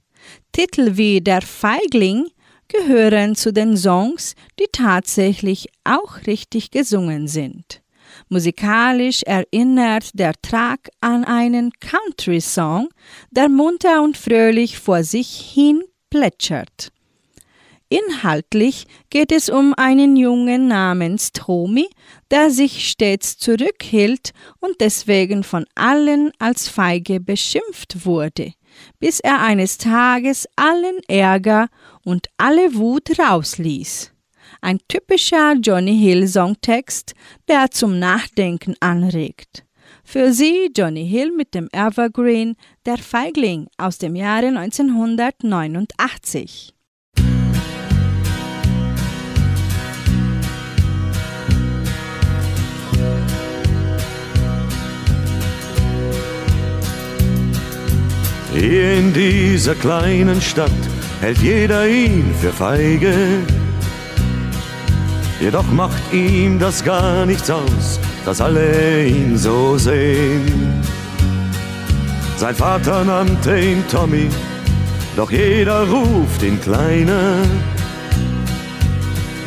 Titel 0.54 0.96
wie 0.96 1.20
Der 1.20 1.42
Feigling 1.42 2.28
gehören 2.72 3.36
zu 3.36 3.52
den 3.52 3.78
Songs, 3.78 4.36
die 4.60 4.68
tatsächlich 4.72 5.68
auch 5.84 6.26
richtig 6.26 6.72
gesungen 6.72 7.28
sind. 7.28 7.82
Musikalisch 8.30 9.24
erinnert 9.24 10.10
der 10.14 10.34
Track 10.42 10.90
an 11.02 11.24
einen 11.26 11.72
Country-Song, 11.80 12.90
der 13.32 13.50
munter 13.50 14.02
und 14.02 14.18
fröhlich 14.18 14.80
vor 14.80 15.04
sich 15.04 15.30
hin 15.54 15.84
plätschert. 16.10 16.92
Inhaltlich 17.90 18.88
geht 19.10 19.34
es 19.34 19.50
um 19.50 19.74
einen 19.76 20.16
Jungen 20.16 20.70
namens 20.70 21.34
Tommy, 21.34 21.90
der 22.32 22.50
sich 22.50 22.88
stets 22.88 23.38
zurückhielt 23.38 24.32
und 24.62 24.80
deswegen 24.80 25.44
von 25.44 25.66
allen 25.76 26.32
als 26.40 26.70
feige 26.70 27.20
beschimpft 27.20 28.06
wurde, 28.06 28.54
bis 29.00 29.20
er 29.20 29.42
eines 29.42 29.78
Tages 29.78 30.48
allen 30.56 31.00
Ärger 31.08 31.68
und 32.04 32.28
alle 32.38 32.74
Wut 32.76 33.20
rausließ. 33.20 34.12
Ein 34.62 34.80
typischer 34.88 35.54
Johnny 35.54 35.98
Hill 35.98 36.28
Songtext, 36.28 37.14
der 37.48 37.72
zum 37.72 37.98
Nachdenken 38.00 38.76
anregt. 38.80 39.66
Für 40.04 40.34
sie 40.34 40.72
Johnny 40.76 41.08
Hill 41.08 41.32
mit 41.32 41.54
dem 41.54 41.70
Evergreen 41.72 42.56
Der 42.86 42.98
Feigling 42.98 43.68
aus 43.78 43.98
dem 43.98 44.16
Jahre 44.16 44.48
1989. 44.48 46.74
Hier 58.54 58.94
in 58.94 59.14
dieser 59.14 59.76
kleinen 59.76 60.42
Stadt 60.42 60.72
hält 61.22 61.38
jeder 61.38 61.88
ihn 61.88 62.36
für 62.40 62.52
feige. 62.52 63.14
Jedoch 65.40 65.72
macht 65.72 66.02
ihm 66.12 66.60
das 66.60 66.84
gar 66.84 67.26
nichts 67.26 67.50
aus, 67.50 68.00
dass 68.26 68.42
alle 68.42 69.06
ihn 69.06 69.38
so 69.38 69.78
sehen. 69.78 70.84
Sein 72.38 72.56
Vater 72.56 73.04
nannte 73.04 73.58
ihn 73.58 73.84
Tommy, 73.90 74.30
doch 75.16 75.32
jeder 75.32 75.88
ruft 75.88 76.44
ihn 76.44 76.60
Kleiner. 76.60 77.38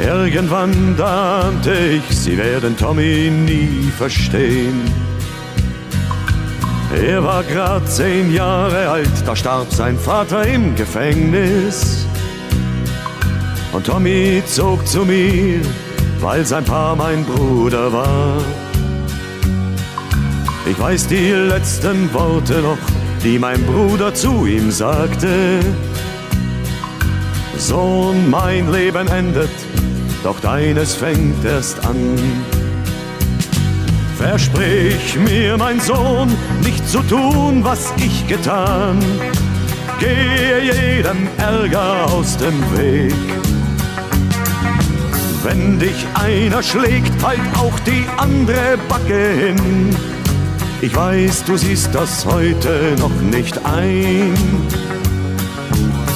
Irgendwann 0.01 0.97
dahnte 0.97 1.73
ich, 1.73 2.17
sie 2.17 2.37
werden 2.37 2.77
Tommy 2.77 3.31
nie 3.31 3.91
verstehen. 3.97 4.83
Er 7.03 7.25
war 7.25 7.43
grad 7.43 7.91
zehn 7.91 8.33
Jahre 8.33 8.89
alt, 8.89 9.11
da 9.27 9.35
starb 9.35 9.73
sein 9.73 9.99
Vater 9.99 10.47
im 10.47 10.75
Gefängnis. 10.77 12.07
Und 13.73 13.87
Tommy 13.87 14.43
zog 14.47 14.87
zu 14.87 15.05
mir, 15.05 15.61
weil 16.21 16.45
sein 16.45 16.65
Paar 16.65 16.95
mein 16.95 17.25
Bruder 17.25 17.93
war. 17.93 18.37
Ich 20.71 20.79
weiß 20.79 21.09
die 21.09 21.31
letzten 21.31 22.13
Worte 22.15 22.61
noch, 22.63 22.79
die 23.23 23.39
mein 23.39 23.63
Bruder 23.65 24.15
zu 24.15 24.47
ihm 24.47 24.71
sagte. 24.71 25.61
Sohn, 27.59 28.31
mein 28.31 28.71
Leben 28.71 29.09
endet, 29.09 29.51
doch 30.23 30.39
deines 30.41 30.95
fängt 30.95 31.45
erst 31.45 31.85
an. 31.85 32.54
Versprich 34.17 35.19
mir, 35.19 35.57
mein 35.57 35.81
Sohn, 35.81 36.33
nicht 36.63 36.89
zu 36.89 37.01
tun, 37.03 37.63
was 37.63 37.93
ich 37.97 38.27
getan. 38.27 38.99
Gehe 39.99 40.63
jedem 40.63 41.29
Ärger 41.39 42.07
aus 42.13 42.37
dem 42.37 42.61
Weg. 42.77 43.15
Wenn 45.43 45.79
dich 45.79 46.07
einer 46.15 46.63
schlägt, 46.63 47.23
halt 47.23 47.41
auch 47.59 47.79
die 47.81 48.05
andere 48.17 48.79
Backe 48.89 49.31
hin. 49.31 49.95
Ich 50.81 50.95
weiß, 50.95 51.45
du 51.45 51.57
siehst 51.57 51.95
das 51.95 52.25
heute 52.25 52.95
noch 52.99 53.21
nicht 53.21 53.59
ein. 53.65 54.33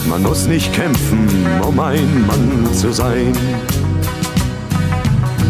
Man 0.08 0.22
muss 0.22 0.46
nicht 0.46 0.72
kämpfen, 0.72 1.28
um 1.62 1.78
ein 1.78 2.26
Mann 2.26 2.72
zu 2.72 2.92
sein. 2.92 3.32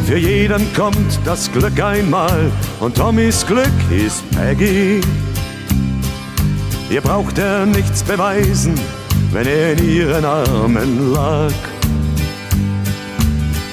Für 0.09 0.17
jeden 0.17 0.73
kommt 0.73 1.21
das 1.27 1.53
Glück 1.53 1.79
einmal 1.83 2.51
und 2.81 2.97
Tommys 2.97 3.45
Glück 3.47 3.69
ist 3.91 4.25
Peggy. 4.31 5.03
Ihr 6.89 7.03
braucht 7.03 7.37
er 7.37 7.67
nichts 7.67 8.03
beweisen, 8.03 8.73
wenn 9.33 9.47
er 9.47 9.73
in 9.73 9.87
ihren 9.87 10.25
Armen 10.25 11.13
lag. 11.13 11.53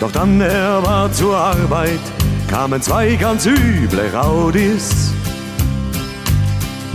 Doch 0.02 0.12
dann 0.12 0.41
er 0.41 0.84
war 0.84 1.10
zur 1.13 1.38
Arbeit, 1.38 2.02
kamen 2.50 2.82
zwei 2.82 3.15
ganz 3.15 3.45
üble 3.45 4.10
Raudis. 4.13 5.13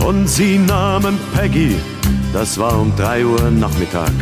Und 0.05 0.29
sie 0.29 0.59
nahmen 0.59 1.17
Peggy, 1.33 1.77
das 2.31 2.59
war 2.59 2.79
um 2.79 2.95
drei 2.95 3.25
Uhr 3.25 3.49
Nachmittag. 3.49 4.13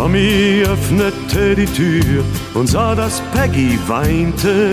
Tommy 0.00 0.62
öffnete 0.66 1.54
die 1.54 1.66
Tür 1.66 2.24
und 2.54 2.66
sah, 2.66 2.94
dass 2.94 3.20
Peggy 3.34 3.78
weinte. 3.86 4.70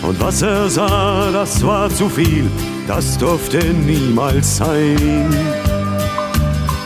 Und 0.00 0.18
was 0.18 0.40
er 0.40 0.70
sah, 0.70 1.30
das 1.30 1.62
war 1.62 1.90
zu 1.90 2.08
viel, 2.08 2.50
das 2.86 3.18
durfte 3.18 3.58
niemals 3.62 4.56
sein. 4.56 5.28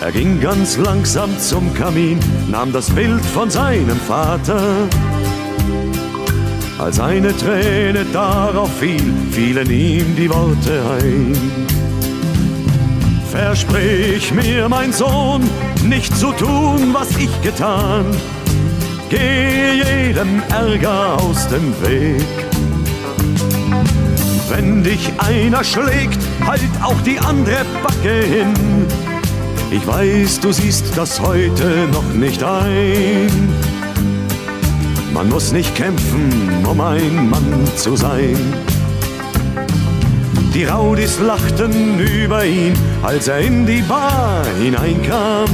Er 0.00 0.10
ging 0.10 0.40
ganz 0.40 0.76
langsam 0.78 1.30
zum 1.38 1.72
Kamin, 1.74 2.18
nahm 2.50 2.72
das 2.72 2.90
Bild 2.90 3.24
von 3.24 3.48
seinem 3.48 4.00
Vater. 4.00 4.88
Als 6.76 6.98
eine 6.98 7.36
Träne 7.36 8.04
darauf 8.12 8.70
fiel, 8.80 9.14
fielen 9.30 9.70
ihm 9.70 10.16
die 10.16 10.28
Worte 10.28 10.82
ein. 11.00 11.77
Versprich 13.38 14.34
mir, 14.34 14.68
mein 14.68 14.92
Sohn, 14.92 15.48
nicht 15.84 16.12
zu 16.16 16.32
tun, 16.32 16.92
was 16.92 17.08
ich 17.16 17.30
getan. 17.40 18.06
Geh 19.10 19.74
jedem 19.74 20.42
Ärger 20.48 21.16
aus 21.22 21.46
dem 21.46 21.72
Weg. 21.80 22.26
Wenn 24.48 24.82
dich 24.82 25.12
einer 25.18 25.62
schlägt, 25.62 26.18
halt 26.44 26.62
auch 26.82 27.00
die 27.02 27.20
andere 27.20 27.64
Backe 27.80 28.26
hin. 28.26 28.54
Ich 29.70 29.86
weiß, 29.86 30.40
du 30.40 30.50
siehst 30.50 30.96
das 30.96 31.20
heute 31.20 31.86
noch 31.92 32.12
nicht 32.14 32.42
ein. 32.42 33.54
Man 35.14 35.28
muss 35.28 35.52
nicht 35.52 35.76
kämpfen, 35.76 36.66
um 36.68 36.80
ein 36.80 37.30
Mann 37.30 37.68
zu 37.76 37.94
sein. 37.94 38.36
Die 40.54 40.64
Raudis 40.64 41.20
lachten 41.20 42.00
über 42.00 42.44
ihn, 42.44 42.72
als 43.02 43.28
er 43.28 43.38
in 43.38 43.66
die 43.66 43.82
Bar 43.82 44.44
hineinkam. 44.60 45.48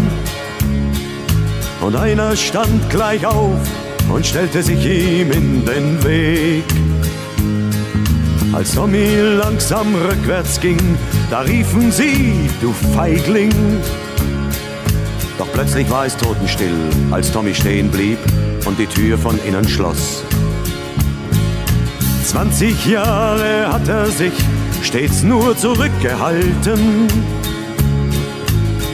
Und 1.81 1.97
einer 1.97 2.35
stand 2.37 2.89
gleich 2.91 3.27
auf 3.27 3.61
und 4.09 4.25
stellte 4.25 4.63
sich 4.63 4.85
ihm 4.85 5.31
in 5.33 5.65
den 5.65 6.05
Weg. 6.05 6.65
Als 8.53 8.75
Tommy 8.75 9.17
langsam 9.39 9.95
rückwärts 9.97 10.61
ging, 10.61 10.79
da 11.29 11.41
riefen 11.41 11.91
sie, 11.91 12.49
du 12.61 12.73
Feigling. 12.95 13.53
Doch 15.39 15.51
plötzlich 15.53 15.91
war 15.91 16.07
es 16.07 16.17
totenstill, 16.17 16.77
als 17.11 17.33
Tommy 17.33 17.53
stehen 17.53 17.91
blieb 17.91 18.19
und 18.65 18.79
die 18.79 18.87
Tür 18.87 19.19
von 19.19 19.39
innen 19.45 19.69
schloss. 19.69 20.23
20 22.27 22.87
Jahre 22.87 23.73
hat 23.73 23.89
er 23.89 24.07
sich 24.07 24.33
stets 24.85 25.23
nur 25.23 25.57
zurückgehalten. 25.57 27.09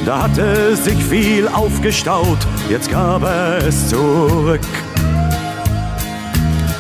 Da 0.07 0.23
hatte 0.23 0.77
sich 0.77 1.03
viel 1.05 1.49
aufgestaut, 1.49 2.39
jetzt 2.69 2.91
gab 2.91 3.23
er 3.23 3.59
es 3.67 3.89
zurück. 3.89 4.61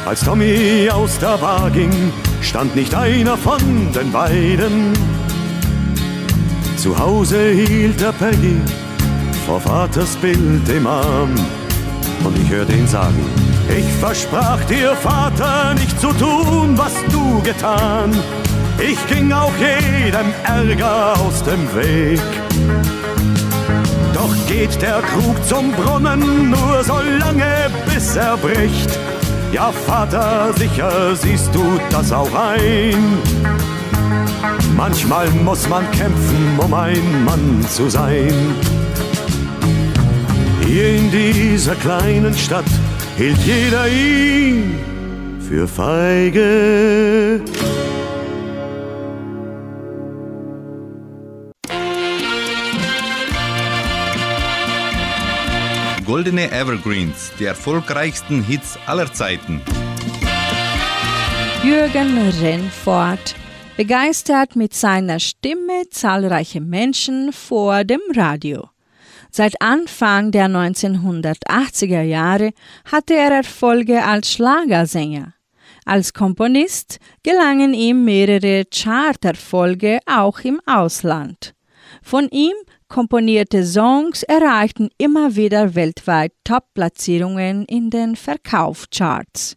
Als 0.07 0.25
Tommy 0.25 0.89
aus 0.91 1.19
der 1.19 1.37
Bar 1.39 1.71
ging, 1.71 2.13
stand 2.41 2.75
nicht 2.75 2.95
einer 2.95 3.37
von 3.37 3.93
den 3.93 4.11
beiden. 4.11 4.93
Zu 6.77 6.99
Hause 6.99 7.51
hielt 7.51 8.01
er 8.01 8.13
Peggy 8.13 8.57
vor 9.47 9.61
Vaters 9.61 10.17
Bild 10.17 10.69
im 10.69 10.87
Arm. 10.87 11.35
Und 12.25 12.39
ich 12.43 12.51
hörte 12.51 12.73
ihn 12.73 12.87
sagen, 12.87 13.25
ich 13.69 13.87
versprach 14.01 14.63
dir, 14.65 14.95
Vater, 14.97 15.75
nicht 15.75 16.01
zu 16.01 16.09
tun, 16.15 16.77
was 16.77 16.95
du 17.13 17.41
getan. 17.43 18.13
Ich 18.81 19.07
ging 19.09 19.31
auch 19.33 19.53
jedem 19.57 20.33
Ärger 20.45 21.19
aus 21.21 21.43
dem 21.43 21.63
Weg. 21.75 22.21
Doch 24.15 24.35
geht 24.49 24.81
der 24.81 25.03
Krug 25.03 25.37
zum 25.47 25.71
Brunnen 25.73 26.51
nur 26.51 26.83
so 26.85 26.99
lange, 27.19 27.71
bis 27.87 28.17
er 28.17 28.37
bricht. 28.39 28.99
Ja, 29.53 29.71
Vater, 29.87 30.53
sicher 30.57 31.15
siehst 31.15 31.55
du 31.55 31.79
das 31.91 32.13
auch 32.13 32.33
ein. 32.35 33.19
Manchmal 34.77 35.29
muss 35.45 35.69
man 35.69 35.91
kämpfen, 35.91 36.59
um 36.59 36.73
ein 36.73 37.25
Mann 37.25 37.65
zu 37.69 37.91
sein. 37.91 38.33
Hier 40.67 40.97
in 40.97 41.11
dieser 41.11 41.75
kleinen 41.75 42.35
Stadt 42.35 42.71
hielt 43.17 43.39
jeder 43.39 43.89
ihn 43.89 44.79
für 45.49 45.67
feige. 45.67 47.43
Goldene 56.11 56.51
Evergreens, 56.51 57.31
die 57.39 57.45
erfolgreichsten 57.45 58.43
Hits 58.43 58.77
aller 58.85 59.13
Zeiten. 59.13 59.63
Jürgen 61.63 62.29
Rennfort 62.43 63.37
begeistert 63.77 64.57
mit 64.57 64.75
seiner 64.75 65.21
Stimme 65.21 65.89
zahlreiche 65.89 66.61
Menschen 66.61 67.33
vor 67.33 67.85
dem 67.85 68.01
Radio. 68.13 68.71
Seit 69.31 69.63
Anfang 69.63 70.33
der 70.33 70.49
1980er 70.49 72.03
Jahre 72.03 72.55
hatte 72.91 73.15
er 73.15 73.31
Erfolge 73.31 74.05
als 74.05 74.33
Schlagersänger. 74.33 75.35
Als 75.85 76.13
Komponist 76.13 76.99
gelangen 77.23 77.73
ihm 77.73 78.05
mehrere 78.05 78.65
Charterfolge 78.65 80.01
auch 80.07 80.41
im 80.41 80.61
Ausland. 80.67 81.55
Von 82.03 82.29
ihm 82.31 82.55
komponierte 82.91 83.65
Songs 83.65 84.23
erreichten 84.25 84.91
immer 84.99 85.37
wieder 85.37 85.75
weltweit 85.75 86.33
Top-Platzierungen 86.45 87.65
in 87.65 87.89
den 87.89 88.17
Verkaufscharts. 88.17 89.57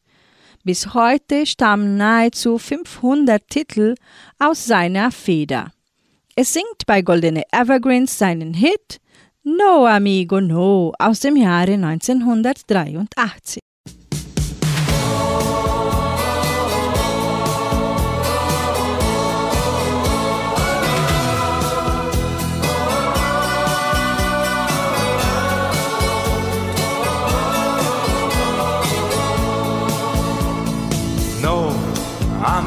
Bis 0.63 0.93
heute 0.93 1.46
stammen 1.46 1.98
nahezu 1.98 2.58
500 2.58 3.46
Titel 3.50 3.96
aus 4.39 4.65
seiner 4.65 5.12
Feder. 5.12 5.74
Es 6.36 6.54
singt 6.54 6.86
bei 6.88 7.02
Goldene 7.02 7.43
Evergreens 7.52 8.17
seinen 8.17 8.54
Hit 8.54 9.02
No 9.43 9.86
Amigo 9.88 10.39
No 10.39 10.93
aus 10.98 11.19
dem 11.19 11.36
Jahre 11.36 11.74
1983. 11.74 13.60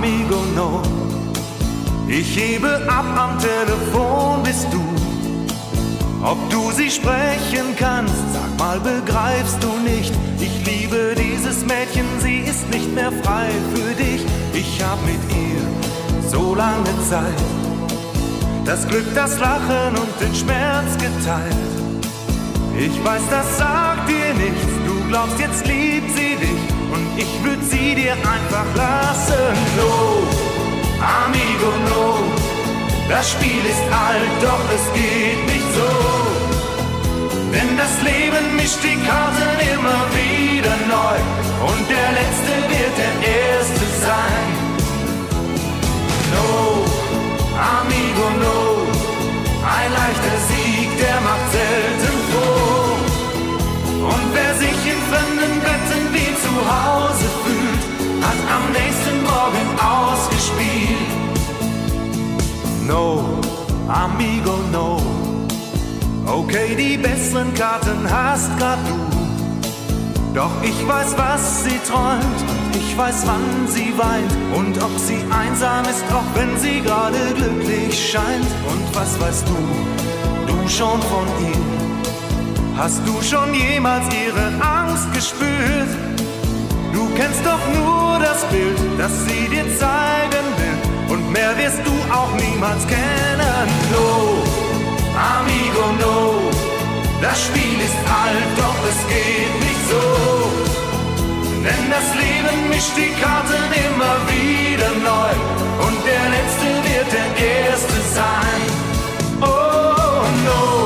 amigo, 0.07 0.42
no. 0.55 0.83
Ich 2.09 2.37
hebe 2.37 2.81
ab 2.88 3.07
am 3.16 3.38
Telefon, 3.38 4.42
bist 4.45 4.66
du. 4.71 4.81
Ob 6.25 6.38
du 6.51 6.71
sie 6.73 6.90
sprechen 6.90 7.75
kannst, 7.79 8.14
sag 8.33 8.59
mal, 8.59 8.81
begreifst 8.81 9.59
du 9.62 9.73
nicht? 9.88 10.12
Ich 10.40 10.64
liebe 10.64 11.14
dieses 11.16 11.64
Mädchen, 11.64 12.07
sie 12.21 12.38
ist 12.40 12.69
nicht 12.71 12.92
mehr 12.95 13.12
frei 13.23 13.49
für 13.75 13.95
dich. 13.95 14.25
Ich 14.53 14.83
hab 14.83 14.99
mit 15.05 15.21
ihr 15.31 16.31
so 16.31 16.55
lange 16.55 16.95
Zeit 17.09 17.42
das 18.64 18.87
Glück, 18.88 19.07
das 19.14 19.38
Lachen 19.38 19.95
und 19.97 20.21
den 20.21 20.35
Schmerz 20.35 20.92
geteilt. 20.95 21.55
Ich 22.77 23.05
weiß, 23.05 23.23
das 23.31 23.59
sagt 23.59 24.09
dir 24.09 24.35
nichts, 24.35 24.66
du 24.87 25.09
glaubst, 25.09 25.38
jetzt 25.38 25.66
liebt 25.66 26.11
sie 26.16 26.37
dich 26.37 26.76
und 26.92 27.07
ich 27.16 27.31
würd 27.44 27.62
sie 27.64 27.94
dir 27.94 28.12
einfach 28.12 28.68
lassen. 28.75 29.44
No, 29.77 30.22
amigo, 31.01 31.70
no, 31.90 32.07
das 33.09 33.31
Spiel 33.33 33.64
ist 33.72 33.87
alt, 33.92 34.35
doch 34.42 34.64
es 34.77 34.85
geht 34.94 35.40
nicht 35.53 35.70
so. 35.79 35.90
Denn 37.53 37.77
das 37.77 37.94
Leben 38.03 38.57
mischt 38.57 38.83
die 38.83 38.99
Karten 39.07 39.53
immer 39.75 40.01
wieder 40.20 40.77
neu 40.94 41.18
und 41.68 41.85
der 41.88 42.09
Letzte 42.18 42.53
wird 42.72 42.94
der 43.03 43.14
Erste 43.37 43.87
sein. 44.05 44.46
No, 46.35 46.85
amigo, 47.75 48.27
no, 48.42 48.59
ein 49.64 49.90
leichter 50.01 50.36
No, 62.87 63.40
amigo, 63.88 64.59
no. 64.70 65.01
Okay, 66.25 66.77
die 66.77 66.96
besseren 66.96 67.53
Karten 67.55 68.09
hast 68.09 68.57
grad 68.59 68.79
du. 68.87 68.94
Doch 70.35 70.53
ich 70.62 70.87
weiß, 70.87 71.16
was 71.16 71.64
sie 71.64 71.79
träumt 71.88 72.40
und 72.49 72.77
ich 72.77 72.96
weiß, 72.96 73.27
wann 73.27 73.66
sie 73.66 73.92
weint 73.96 74.33
und 74.55 74.81
ob 74.83 74.96
sie 74.99 75.18
einsam 75.31 75.85
ist, 75.85 76.05
auch 76.12 76.38
wenn 76.38 76.57
sie 76.59 76.81
gerade 76.81 77.18
glücklich 77.35 78.11
scheint. 78.12 78.46
Und 78.70 78.94
was 78.94 79.18
weißt 79.20 79.49
du, 79.49 80.53
du 80.53 80.68
schon 80.68 81.01
von 81.03 81.27
ihr? 81.40 82.77
Hast 82.77 83.01
du 83.07 83.20
schon 83.22 83.53
jemals 83.55 84.05
ihre 84.14 84.46
Angst 84.62 85.12
gespürt? 85.12 85.90
Du 86.92 87.09
kennst 87.16 87.44
doch 87.44 87.64
nur 87.75 88.18
das 88.20 88.44
Bild, 88.44 88.79
das 88.99 89.12
sie 89.25 89.49
dir 89.49 89.64
will. 89.64 90.36
Und 91.16 91.33
mehr 91.33 91.57
wirst 91.57 91.81
du 91.83 91.94
auch 92.12 92.33
niemals 92.35 92.87
kennen. 92.87 93.66
No, 93.90 94.44
amigo, 95.33 95.87
no. 95.98 96.50
Das 97.22 97.38
Spiel 97.46 97.79
ist 97.88 98.00
alt, 98.22 98.50
doch 98.61 98.81
es 98.92 99.00
geht 99.09 99.55
nicht 99.66 99.85
so. 99.92 100.05
Denn 101.64 101.85
das 101.96 102.07
Leben 102.22 102.68
mischt 102.68 102.94
die 102.98 103.12
Karten 103.22 103.64
immer 103.87 104.16
wieder 104.29 104.90
neu. 105.11 105.33
Und 105.87 105.98
der 106.05 106.24
Letzte 106.37 106.68
wird 106.88 107.09
der 107.18 107.31
Erste 107.70 107.98
sein. 108.18 108.61
Oh 109.40 110.22
no, 110.48 110.86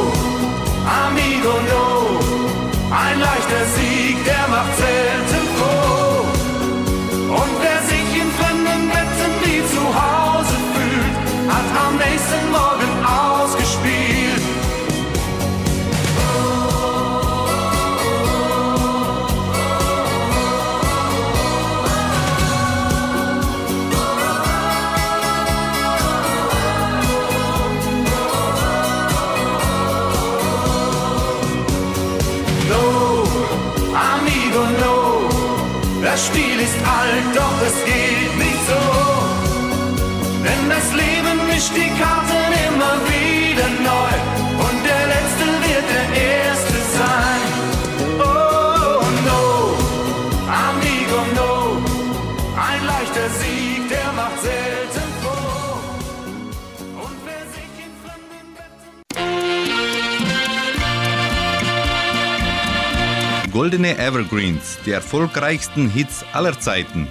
Goldene 63.90 63.98
Evergreens, 63.98 64.78
die 64.86 64.92
erfolgreichsten 64.92 65.90
Hits 65.90 66.24
aller 66.32 66.56
Zeiten. 66.58 67.06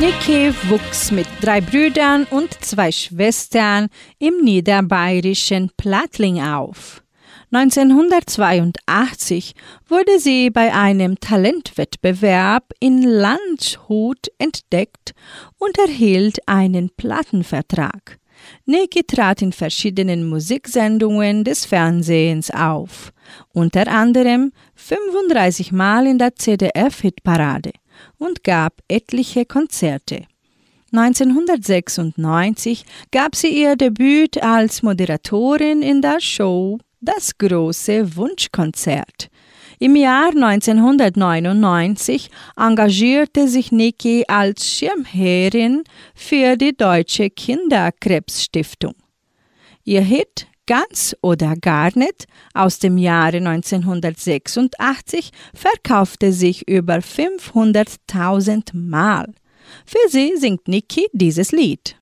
Niki 0.00 0.52
wuchs 0.68 1.10
mit 1.12 1.26
drei 1.40 1.60
Brüdern 1.60 2.26
und 2.30 2.52
zwei 2.64 2.90
Schwestern 2.90 3.86
im 4.18 4.42
niederbayerischen 4.42 5.70
Plattling 5.76 6.42
auf. 6.42 7.04
1982 7.52 9.54
wurde 9.88 10.18
sie 10.18 10.50
bei 10.50 10.74
einem 10.74 11.20
Talentwettbewerb 11.20 12.64
in 12.80 13.02
Landshut 13.02 14.26
entdeckt 14.38 15.12
und 15.58 15.78
erhielt 15.78 16.48
einen 16.48 16.90
Plattenvertrag. 16.96 18.19
Niki 18.66 19.02
trat 19.06 19.42
in 19.42 19.52
verschiedenen 19.52 20.28
Musiksendungen 20.28 21.44
des 21.44 21.66
Fernsehens 21.66 22.50
auf, 22.50 23.12
unter 23.52 23.88
anderem 23.88 24.52
35 24.74 25.72
Mal 25.72 26.06
in 26.06 26.18
der 26.18 26.34
CDF-Hitparade 26.36 27.72
und 28.18 28.44
gab 28.44 28.74
etliche 28.88 29.44
Konzerte. 29.44 30.26
1996 30.92 32.84
gab 33.12 33.36
sie 33.36 33.62
ihr 33.62 33.76
Debüt 33.76 34.42
als 34.42 34.82
Moderatorin 34.82 35.82
in 35.82 36.02
der 36.02 36.20
Show 36.20 36.78
Das 37.00 37.38
große 37.38 38.16
Wunschkonzert. 38.16 39.30
Im 39.82 39.96
Jahr 39.96 40.28
1999 40.28 42.28
engagierte 42.54 43.48
sich 43.48 43.72
Niki 43.72 44.24
als 44.28 44.68
Schirmherrin 44.68 45.84
für 46.14 46.58
die 46.58 46.76
Deutsche 46.76 47.30
Kinderkrebsstiftung. 47.30 48.92
Ihr 49.84 50.02
Hit 50.02 50.48
Ganz 50.66 51.16
oder 51.20 51.56
gar 51.56 51.90
nicht 51.98 52.26
aus 52.54 52.78
dem 52.78 52.96
Jahre 52.96 53.38
1986 53.38 55.30
verkaufte 55.52 56.32
sich 56.32 56.68
über 56.68 56.98
500.000 56.98 58.76
Mal. 58.76 59.34
Für 59.84 60.08
sie 60.08 60.36
singt 60.36 60.68
Niki 60.68 61.08
dieses 61.12 61.50
Lied. 61.50 61.99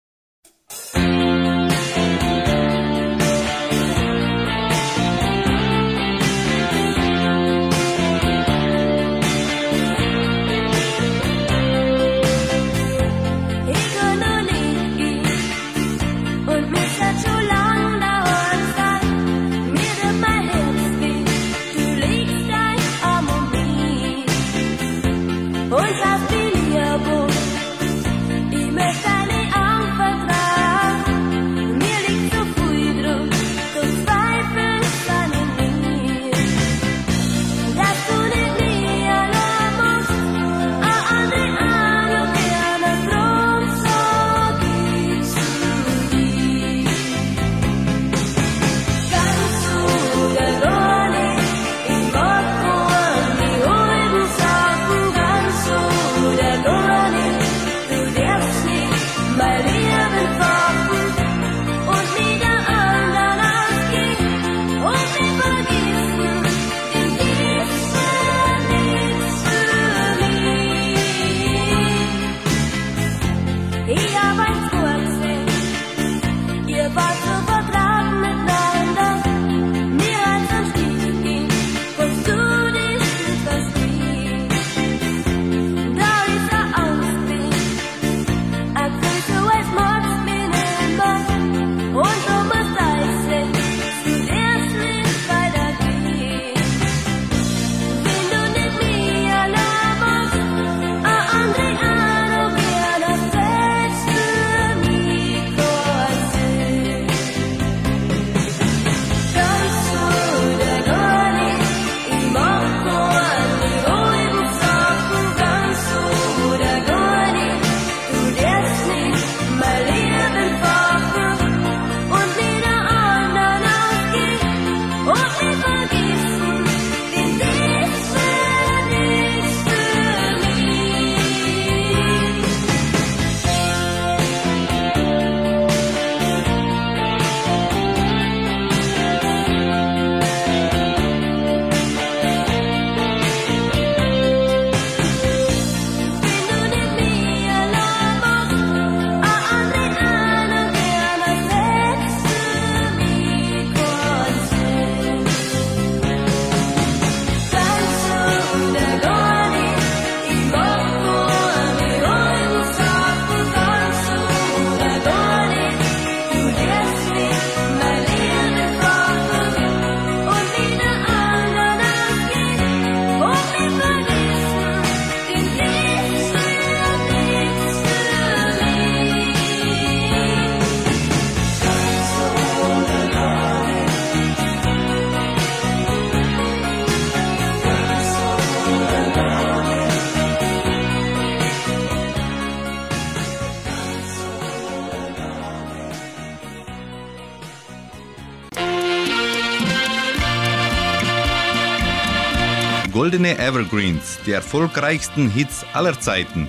Goldene 203.08 203.38
Evergreens, 203.38 204.18
die 204.26 204.32
erfolgreichsten 204.32 205.30
Hits 205.30 205.64
aller 205.72 205.98
Zeiten. 205.98 206.46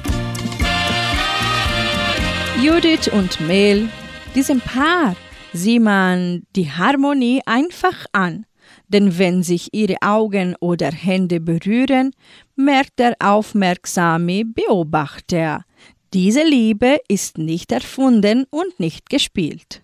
Judith 2.62 3.08
und 3.14 3.40
Mel, 3.40 3.88
diesem 4.36 4.60
Paar, 4.60 5.16
sieht 5.54 5.82
man 5.82 6.44
die 6.58 6.70
Harmonie 6.70 7.42
einfach 7.46 8.06
an. 8.12 8.46
Denn 8.90 9.18
wenn 9.18 9.42
sich 9.42 9.70
ihre 9.72 9.96
Augen 10.02 10.54
oder 10.60 10.92
Hände 10.92 11.40
berühren, 11.40 12.12
merkt 12.58 13.00
der 13.00 13.16
aufmerksame 13.22 14.44
Beobachter, 14.44 15.64
diese 16.14 16.44
Liebe 16.44 16.98
ist 17.08 17.38
nicht 17.38 17.72
erfunden 17.72 18.44
und 18.50 18.82
nicht 18.82 19.10
gespielt. 19.10 19.82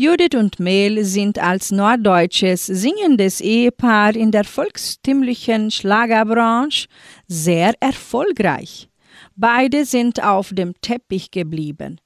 Judith 0.00 0.36
und 0.36 0.60
Mel 0.60 1.04
sind 1.04 1.40
als 1.40 1.72
norddeutsches 1.72 2.66
singendes 2.66 3.40
Ehepaar 3.40 4.14
in 4.14 4.30
der 4.30 4.44
volkstümlichen 4.44 5.72
Schlagerbranche 5.72 6.86
sehr 7.26 7.72
erfolgreich. 7.80 8.88
Beide 9.34 9.84
sind 9.84 10.22
auf 10.22 10.50
dem 10.52 10.74
Teppich 10.82 11.32
geblieben, 11.32 12.00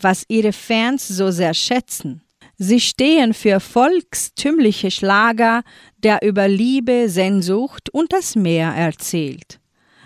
was 0.00 0.24
ihre 0.28 0.52
Fans 0.52 1.08
so 1.08 1.32
sehr 1.32 1.52
schätzen. 1.52 2.22
Sie 2.58 2.78
stehen 2.78 3.34
für 3.34 3.58
volkstümliche 3.58 4.92
Schlager, 4.92 5.64
der 5.96 6.22
über 6.22 6.46
Liebe, 6.46 7.08
Sehnsucht 7.08 7.90
und 7.90 8.12
das 8.12 8.36
Meer 8.36 8.68
erzählt. 8.68 9.58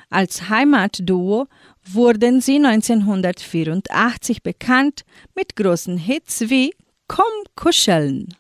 Als 0.08 0.48
Heimatduo 0.48 1.48
wurden 1.84 2.40
sie 2.40 2.56
1984 2.56 4.42
bekannt 4.42 5.02
mit 5.34 5.54
großen 5.54 5.98
Hits 5.98 6.48
wie 6.48 6.72
Komm 7.08 7.24
kuscheln. 7.54 8.34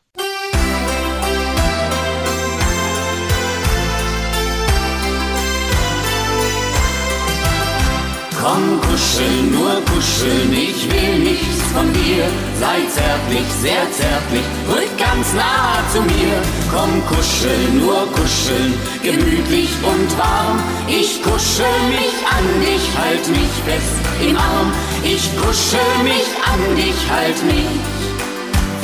Komm 8.42 8.80
kuscheln, 8.80 9.52
nur 9.52 9.80
kuscheln, 9.84 10.52
ich 10.52 10.90
will 10.90 11.18
nichts 11.20 11.62
von 11.72 11.92
dir. 11.92 12.24
Sei 12.58 12.78
zärtlich, 12.90 13.46
sehr 13.62 13.90
zärtlich, 13.92 14.44
rück 14.68 14.98
ganz 14.98 15.32
nah 15.32 15.78
zu 15.92 16.02
mir. 16.02 16.42
Komm 16.72 17.06
kuscheln, 17.06 17.78
nur 17.78 18.06
kuscheln, 18.12 18.74
gemütlich 19.02 19.70
und 19.84 20.18
warm. 20.18 20.60
Ich 20.88 21.22
kuschel 21.22 21.78
mich 21.88 22.16
an 22.36 22.60
dich, 22.60 22.98
halt 22.98 23.28
mich 23.28 23.54
fest 23.64 23.96
im 24.28 24.36
Arm. 24.36 24.72
Ich 25.04 25.24
kuschel 25.36 26.02
mich 26.02 26.26
an 26.44 26.76
dich, 26.76 27.10
halt 27.10 27.44
mich 27.44 27.95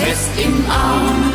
fest 0.03 0.31
im 0.39 0.65
Arm. 0.71 1.33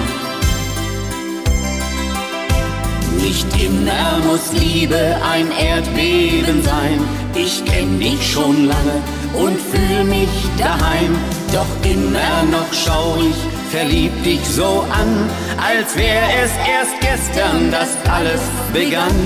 Nicht 3.24 3.48
immer 3.62 4.20
muss 4.28 4.52
Liebe 4.54 5.18
ein 5.34 5.48
Erdbeben 5.52 6.64
sein. 6.64 7.00
Ich 7.36 7.64
kenn 7.66 8.00
dich 8.00 8.32
schon 8.32 8.68
lange 8.68 8.98
und 9.34 9.58
fühl 9.60 10.04
mich 10.06 10.30
daheim. 10.58 11.16
Doch 11.54 11.72
immer 11.90 12.44
noch 12.52 12.72
schau 12.74 13.18
ich 13.30 13.58
verliebt 13.72 14.26
dich 14.26 14.46
so 14.48 14.86
an, 14.90 15.30
als 15.58 15.96
wär 15.98 16.24
es 16.44 16.52
erst 16.76 16.96
gestern, 17.02 17.72
dass 17.72 17.90
alles 18.10 18.42
begann. 18.74 19.18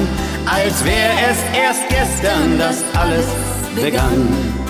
Als 0.46 0.84
wär 0.84 1.12
es 1.30 1.38
erst 1.56 1.88
gestern, 1.90 2.58
dass 2.58 2.78
alles 2.96 3.28
begann. 3.76 4.61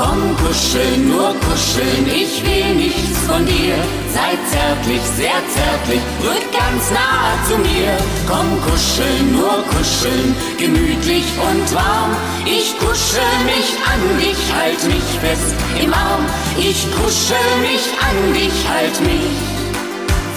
Komm 0.00 0.34
kuscheln, 0.38 1.08
nur 1.08 1.34
kuscheln, 1.44 2.06
ich 2.06 2.42
will 2.42 2.74
nichts 2.74 3.18
von 3.28 3.44
dir. 3.44 3.74
Sei 4.14 4.32
zärtlich, 4.50 5.02
sehr 5.14 5.40
zärtlich, 5.54 6.00
rück 6.24 6.46
ganz 6.56 6.90
nah 6.90 7.36
zu 7.46 7.58
mir. 7.58 7.92
Komm 8.26 8.48
kuscheln, 8.62 9.32
nur 9.32 9.62
kuscheln, 9.68 10.34
gemütlich 10.56 11.26
und 11.48 11.74
warm. 11.74 12.16
Ich 12.46 12.78
kuschel 12.78 13.34
mich 13.44 13.76
an 13.92 14.00
dich, 14.18 14.40
halt 14.56 14.82
mich 14.84 15.08
fest 15.20 15.54
im 15.82 15.92
Arm. 15.92 16.24
Ich 16.56 16.86
kuschel 16.96 17.50
mich 17.60 17.84
an 18.00 18.32
dich, 18.32 18.56
halt 18.72 19.00
mich 19.02 19.36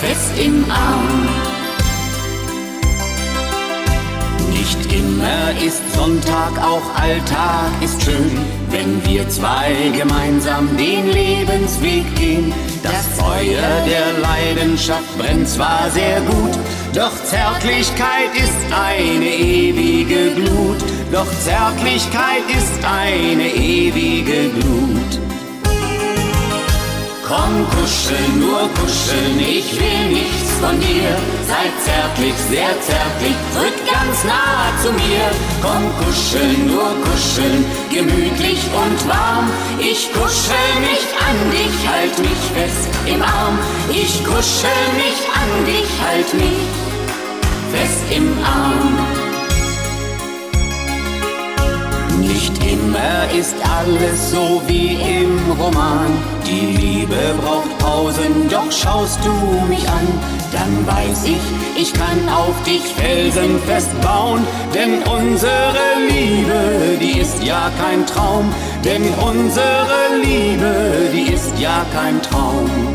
fest 0.02 0.38
im 0.44 0.66
Arm. 0.70 1.43
Nicht 4.64 4.94
immer 4.94 5.62
ist 5.62 5.82
Sonntag, 5.94 6.58
auch 6.58 6.96
Alltag 6.96 7.70
ist 7.84 8.02
schön, 8.02 8.32
wenn 8.70 9.04
wir 9.06 9.28
zwei 9.28 9.76
gemeinsam 9.94 10.70
den 10.78 11.12
Lebensweg 11.12 12.06
gehen. 12.16 12.54
Das 12.82 13.08
Feuer 13.20 13.86
der 13.86 14.20
Leidenschaft 14.22 15.18
brennt 15.18 15.50
zwar 15.50 15.90
sehr 15.92 16.22
gut, 16.22 16.58
doch 16.94 17.12
Zärtlichkeit 17.26 18.32
ist 18.36 18.74
eine 18.74 19.36
ewige 19.36 20.34
Glut. 20.36 20.78
Doch 21.12 21.28
Zärtlichkeit 21.42 22.46
ist 22.48 22.86
eine 22.86 23.54
ewige 23.54 24.50
Glut. 24.50 25.20
Komm 27.28 27.68
kuscheln, 27.70 28.40
nur 28.40 28.70
kuscheln, 28.80 29.40
ich 29.40 29.78
will 29.78 30.08
nichts 30.14 30.53
von 30.64 30.80
dir. 30.80 31.12
Sei 31.48 31.66
zärtlich, 31.84 32.36
sehr 32.50 32.74
zärtlich, 32.82 33.38
rück 33.60 33.78
ganz 33.92 34.24
nah 34.24 34.72
zu 34.82 34.92
mir. 34.94 35.26
Komm 35.62 35.84
kuscheln, 36.00 36.68
nur 36.68 36.90
kuscheln, 37.04 37.66
gemütlich 37.90 38.62
und 38.84 39.00
warm. 39.08 39.50
Ich 39.80 40.12
kuschel 40.14 40.72
mich 40.88 41.06
an 41.28 41.38
dich, 41.52 41.76
halt 41.92 42.18
mich 42.20 42.44
fest 42.56 42.90
im 43.06 43.22
Arm. 43.22 43.60
Ich 43.90 44.24
kuschel 44.24 44.84
mich 45.04 45.20
an 45.42 45.52
dich, 45.66 45.92
halt 46.06 46.34
mich 46.34 46.72
fest 47.72 48.04
im 48.12 48.28
Arm. 48.44 49.23
Nicht 52.28 52.54
immer 52.66 53.30
ist 53.38 53.56
alles 53.78 54.32
so 54.32 54.62
wie 54.68 54.94
im 54.94 55.52
Roman. 55.60 56.12
Die 56.48 56.78
Liebe 56.78 57.18
braucht 57.42 57.78
Pausen, 57.80 58.50
doch 58.50 58.72
schaust 58.72 59.20
du 59.26 59.32
mich 59.68 59.88
an, 59.90 60.08
dann 60.52 60.88
weiß 60.88 61.26
ich, 61.26 61.82
ich 61.82 61.94
kann 61.94 62.30
auf 62.30 62.56
dich 62.64 62.82
felsenfest 62.96 64.00
bauen. 64.02 64.42
Denn 64.74 65.04
unsere 65.04 65.86
Liebe, 66.10 66.98
die 67.02 67.20
ist 67.20 67.44
ja 67.44 67.70
kein 67.82 68.06
Traum. 68.06 68.54
Denn 68.86 69.04
unsere 69.22 70.22
Liebe, 70.22 71.10
die 71.14 71.34
ist 71.34 71.58
ja 71.60 71.86
kein 71.94 72.22
Traum. 72.22 72.93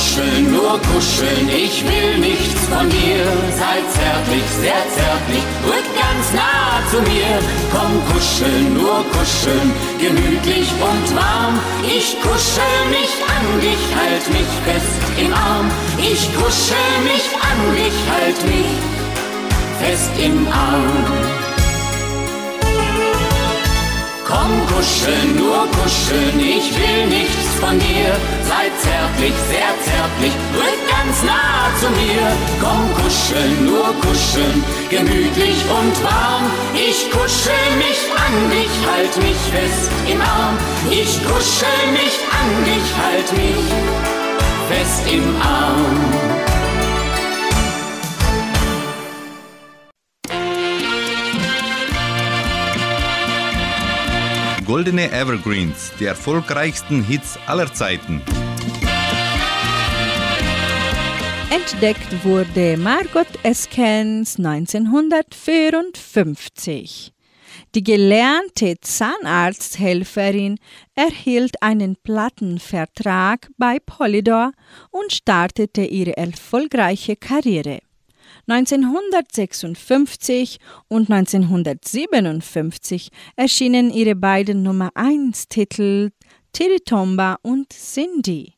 Kuscheln, 0.00 0.50
nur 0.50 0.80
kuscheln, 0.80 1.46
ich 1.50 1.84
will 1.84 2.18
nichts 2.20 2.60
von 2.72 2.88
dir. 2.88 3.22
Sei 3.52 3.76
zärtlich, 3.92 4.44
sehr 4.62 4.82
zärtlich, 4.96 5.44
rück 5.66 5.88
ganz 5.92 6.26
nah 6.32 6.80
zu 6.90 7.02
mir. 7.02 7.32
Komm 7.70 8.00
kuscheln, 8.08 8.72
nur 8.72 9.04
kuscheln, 9.12 9.70
gemütlich 10.00 10.68
und 10.80 11.14
warm. 11.14 11.60
Ich 11.84 12.16
kuschel 12.22 12.80
mich 12.88 13.12
an 13.28 13.60
dich, 13.60 13.84
halt 13.94 14.26
mich 14.32 14.50
fest 14.64 15.02
im 15.18 15.34
Arm. 15.34 15.70
Ich 15.98 16.32
kuschel 16.34 16.92
mich 17.04 17.26
an 17.50 17.60
dich, 17.76 17.98
halt 18.10 18.40
mich 18.48 18.72
fest 19.80 20.12
im 20.18 20.48
Arm. 20.48 21.39
Komm 24.30 24.52
kuscheln, 24.68 25.36
nur 25.36 25.66
kuscheln, 25.78 26.38
ich 26.38 26.70
will 26.78 27.06
nichts 27.08 27.50
von 27.58 27.76
dir. 27.78 28.10
Sei 28.46 28.70
zärtlich, 28.78 29.34
sehr 29.50 29.72
zärtlich, 29.82 30.34
rück 30.54 30.80
ganz 30.88 31.22
nah 31.24 31.66
zu 31.80 31.88
mir. 32.00 32.26
Komm 32.62 32.82
kuscheln, 32.94 33.64
nur 33.64 33.92
kuscheln, 34.00 34.62
gemütlich 34.88 35.58
und 35.78 35.94
warm. 36.04 36.46
Ich 36.74 37.10
kuschel 37.10 37.66
mich 37.78 38.00
an 38.24 38.34
dich, 38.54 38.74
halt 38.86 39.16
mich 39.18 39.42
fest 39.50 39.90
im 40.06 40.20
Arm. 40.20 40.56
Ich 40.90 41.12
kuschel 41.24 41.82
mich 41.92 42.16
an 42.38 42.50
dich, 42.70 42.88
halt 43.02 43.32
mich 43.32 43.66
fest 44.68 45.12
im 45.12 45.26
Arm. 45.42 46.29
Goldene 54.70 55.10
Evergreens, 55.10 55.90
die 55.98 56.04
erfolgreichsten 56.04 57.02
Hits 57.02 57.36
aller 57.48 57.74
Zeiten. 57.74 58.22
Entdeckt 61.50 62.24
wurde 62.24 62.76
Margot 62.76 63.26
Eskens 63.42 64.38
1954. 64.38 67.12
Die 67.74 67.82
gelernte 67.82 68.76
Zahnarzthelferin 68.80 70.60
erhielt 70.94 71.60
einen 71.64 71.96
Plattenvertrag 71.96 73.50
bei 73.58 73.78
Polydor 73.84 74.52
und 74.92 75.12
startete 75.12 75.82
ihre 75.82 76.16
erfolgreiche 76.16 77.16
Karriere. 77.16 77.80
1956 78.46 80.58
und 80.88 81.10
1957 81.10 83.10
erschienen 83.36 83.90
ihre 83.90 84.14
beiden 84.14 84.62
Nummer 84.62 84.90
1 84.94 85.48
Titel 85.48 86.10
Tiritomba 86.52 87.36
und 87.42 87.72
Cindy. 87.72 88.54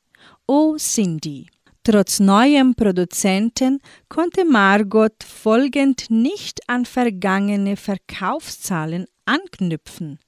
Oh 0.46 0.76
Cindy. 0.76 1.48
Trotz 1.84 2.20
neuem 2.20 2.76
Produzenten 2.76 3.80
konnte 4.08 4.44
Margot 4.44 5.24
folgend 5.24 6.10
nicht 6.10 6.60
an 6.68 6.84
vergangene 6.84 7.76
Verkaufszahlen 7.76 9.06
anknüpfen. 9.24 10.20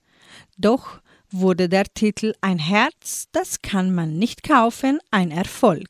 Doch 0.59 1.01
wurde 1.31 1.69
der 1.69 1.85
Titel 1.95 2.35
Ein 2.41 2.59
Herz, 2.59 3.27
das 3.33 3.63
kann 3.63 3.95
man 3.95 4.19
nicht 4.19 4.43
kaufen, 4.43 4.99
ein 5.11 5.31
Erfolg. 5.31 5.89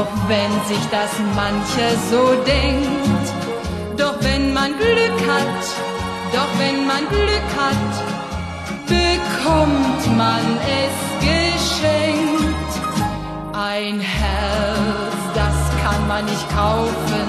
Auch 0.00 0.28
wenn 0.28 0.52
sich 0.66 0.84
das 0.90 1.12
mancher 1.36 1.92
so 2.10 2.22
denkt. 2.46 3.26
Doch 3.98 4.16
wenn 4.20 4.54
man 4.54 4.72
Glück 4.78 5.18
hat, 5.28 5.62
doch 6.32 6.52
wenn 6.58 6.86
man 6.86 7.02
Glück 7.08 7.50
hat, 7.64 7.92
bekommt 8.86 10.02
man 10.16 10.44
es 10.82 10.96
geschenkt. 11.28 12.72
Ein 13.52 14.00
Herz, 14.00 15.18
das 15.34 15.58
kann 15.82 16.08
man 16.08 16.24
nicht 16.24 16.46
kaufen, 16.56 17.28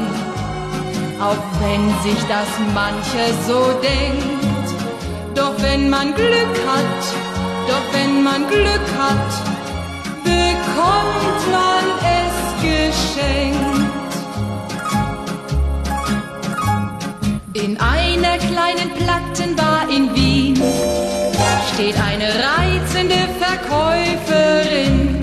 auch 1.19 1.45
wenn 1.61 1.85
sich 2.05 2.21
das 2.35 2.49
mancher 2.73 3.31
so 3.47 3.59
denkt. 3.81 4.67
Doch 5.35 5.55
wenn 5.57 5.89
man 5.89 6.15
Glück 6.15 6.55
hat, 6.71 7.01
doch 7.67 7.85
wenn 7.93 8.23
man 8.23 8.47
Glück 8.47 8.87
hat, 8.97 9.31
bekommt 10.23 11.41
man 11.51 11.83
es 12.19 12.30
geschenkt. 12.61 13.59
In 17.53 17.77
einer 17.79 18.37
kleinen 18.37 18.91
Plattenbar 18.95 19.89
in 19.89 20.13
Wien 20.15 20.61
steht 21.73 21.95
eine 21.99 22.27
reizende 22.27 23.27
Verkäuferin. 23.39 25.19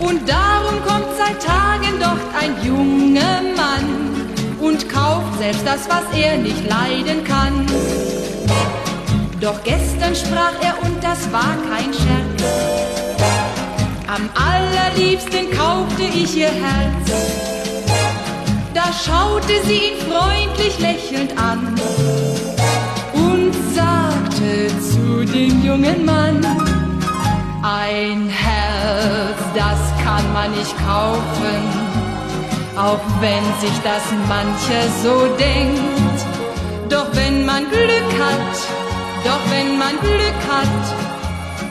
Und 0.00 0.28
darum 0.28 0.82
kommt 0.86 1.06
seit 1.16 1.42
Tagen 1.42 1.98
dort 2.00 2.20
ein 2.40 2.54
junger 2.64 3.40
Mann 3.56 4.28
und 4.60 4.88
kauft 4.88 5.38
selbst 5.38 5.66
das, 5.66 5.88
was 5.88 6.04
er 6.18 6.36
nicht 6.38 6.68
leiden 6.68 7.24
kann. 7.24 7.66
Doch 9.40 9.62
gestern 9.64 10.14
sprach 10.14 10.52
er 10.60 10.74
und 10.82 11.02
das 11.02 11.32
war 11.32 11.56
kein 11.70 11.92
Scherz. 11.94 12.42
Am 14.06 14.28
allerliebsten 14.90 15.50
kaufte 15.50 16.02
ich 16.02 16.36
ihr 16.36 16.48
Herz. 16.48 17.10
Da 18.74 18.84
schaute 18.92 19.62
sie 19.64 19.90
ihn 19.90 19.98
freundlich 20.08 20.78
lächelnd 20.78 21.32
an 21.38 21.74
und 23.12 23.52
sagte 23.74 24.68
zu 24.80 25.24
dem 25.24 25.64
jungen 25.64 26.04
Mann, 26.04 26.44
ein 27.62 28.28
Herz, 28.28 29.38
das 29.54 30.04
kann 30.04 30.32
man 30.32 30.50
nicht 30.52 30.74
kaufen, 30.78 31.62
auch 32.76 33.00
wenn 33.20 33.44
sich 33.60 33.78
das 33.82 34.02
mancher 34.28 34.88
so 35.02 35.26
denkt. 35.36 36.24
Doch 36.88 37.06
wenn 37.12 37.44
man 37.44 37.68
Glück 37.70 38.10
hat, 38.18 38.56
doch 39.24 39.50
wenn 39.50 39.78
man 39.78 39.98
Glück 40.00 40.40
hat, 40.48 41.09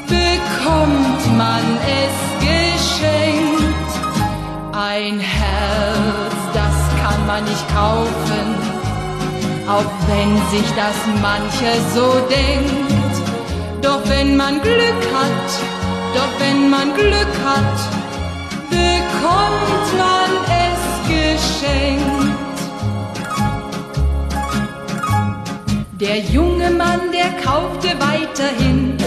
bekommt 0.09 1.37
man 1.37 1.63
es 2.03 2.17
geschenkt. 2.41 3.91
Ein 4.73 5.19
Herz, 5.19 6.35
das 6.53 6.75
kann 7.01 7.25
man 7.27 7.43
nicht 7.43 7.65
kaufen, 7.69 8.47
auch 9.67 9.91
wenn 10.07 10.35
sich 10.51 10.69
das 10.75 10.97
mancher 11.21 11.77
so 11.93 12.19
denkt. 12.27 13.15
Doch 13.81 14.01
wenn 14.09 14.35
man 14.35 14.61
Glück 14.61 15.03
hat, 15.13 15.49
doch 16.15 16.33
wenn 16.39 16.69
man 16.69 16.93
Glück 16.95 17.35
hat, 17.45 17.79
bekommt 18.69 19.87
man 19.97 20.31
es 20.65 20.81
geschenkt. 21.07 22.19
Der 25.99 26.19
junge 26.19 26.71
Mann, 26.71 27.11
der 27.11 27.31
kaufte 27.43 27.89
weiterhin, 27.99 28.97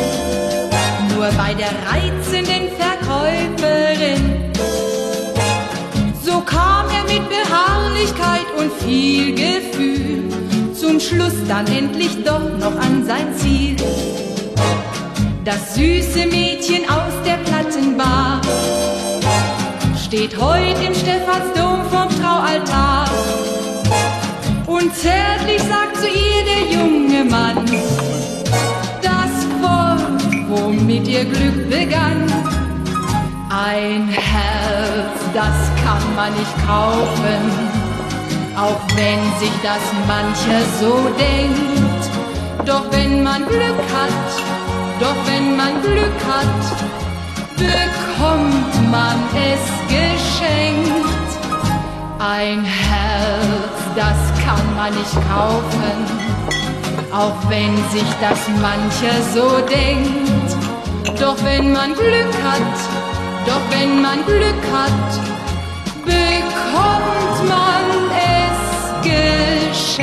nur 1.22 1.30
bei 1.32 1.54
der 1.54 1.70
reizenden 1.88 2.68
Verkäuferin. 2.78 4.52
So 6.24 6.40
kam 6.40 6.86
er 6.90 7.04
mit 7.04 7.22
Beharrlichkeit 7.28 8.46
und 8.58 8.72
viel 8.84 9.34
Gefühl 9.34 10.24
zum 10.74 10.98
Schluss 10.98 11.34
dann 11.46 11.66
endlich 11.68 12.24
doch 12.24 12.48
noch 12.58 12.76
an 12.76 13.04
sein 13.06 13.32
Ziel. 13.36 13.76
Das 15.44 15.74
süße 15.74 16.26
Mädchen 16.26 16.88
aus 16.90 17.14
der 17.24 17.36
Plattenbar 17.48 18.40
steht 20.04 20.36
heut 20.40 20.76
im 20.84 20.94
Stephansdom 20.94 21.84
vom 21.90 22.08
Traualtar. 22.20 23.08
Und 24.66 24.94
zärtlich 24.96 25.62
sagt 25.62 25.98
zu 25.98 26.06
ihr 26.08 26.44
der 26.44 26.78
junge 26.78 27.24
Mann 27.24 28.11
womit 30.52 31.08
ihr 31.08 31.24
Glück 31.24 31.70
begann. 31.70 32.26
Ein 33.48 34.08
Herz, 34.08 35.18
das 35.34 35.56
kann 35.82 36.14
man 36.14 36.32
nicht 36.32 36.56
kaufen, 36.66 37.42
auch 38.56 38.80
wenn 38.96 39.20
sich 39.40 39.52
das 39.62 39.84
mancher 40.06 40.62
so 40.80 40.94
denkt. 41.18 42.02
Doch 42.66 42.84
wenn 42.92 43.22
man 43.22 43.46
Glück 43.46 43.82
hat, 43.96 44.30
doch 45.00 45.16
wenn 45.26 45.56
man 45.56 45.82
Glück 45.82 46.20
hat, 46.32 46.62
bekommt 47.56 48.90
man 48.90 49.16
es 49.34 49.64
geschenkt. 49.88 51.30
Ein 52.18 52.64
Herz, 52.64 53.76
das 53.96 54.44
kann 54.44 54.76
man 54.76 54.94
nicht 54.94 55.16
kaufen, 55.28 55.98
auch 57.12 57.36
wenn 57.48 57.76
sich 57.90 58.10
das 58.20 58.48
mancher 58.60 59.22
so 59.34 59.60
denkt. 59.66 61.20
Doch 61.20 61.36
wenn 61.44 61.72
man 61.72 61.94
Glück 61.94 62.34
hat, 62.42 62.76
doch 63.46 63.60
wenn 63.70 64.00
man 64.00 64.24
Glück 64.24 64.64
hat, 64.72 65.20
bekommt 66.04 67.48
man 67.48 67.84
es 68.16 68.58
geschenkt. 69.02 70.02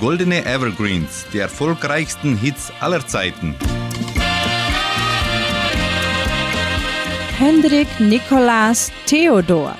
Goldene 0.00 0.44
Evergreens, 0.44 1.26
die 1.32 1.38
erfolgreichsten 1.38 2.36
Hits 2.36 2.72
aller 2.80 3.06
Zeiten. 3.06 3.56
Hendrik 7.36 7.88
Nikolaas 7.98 8.92
Theodor. 9.06 9.76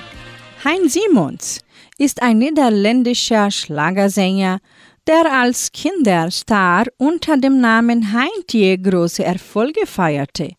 Hein 0.65 0.89
Simons 0.89 1.61
ist 1.99 2.21
ein 2.21 2.39
niederländischer 2.39 3.49
Schlagersänger, 3.49 4.59
der 5.07 5.33
als 5.33 5.71
Kinderstar 5.71 6.87
unter 6.97 7.37
dem 7.37 7.61
Namen 7.61 8.13
Heintje 8.13 8.77
große 8.77 9.25
Erfolge 9.25 9.87
feierte. 9.87 10.51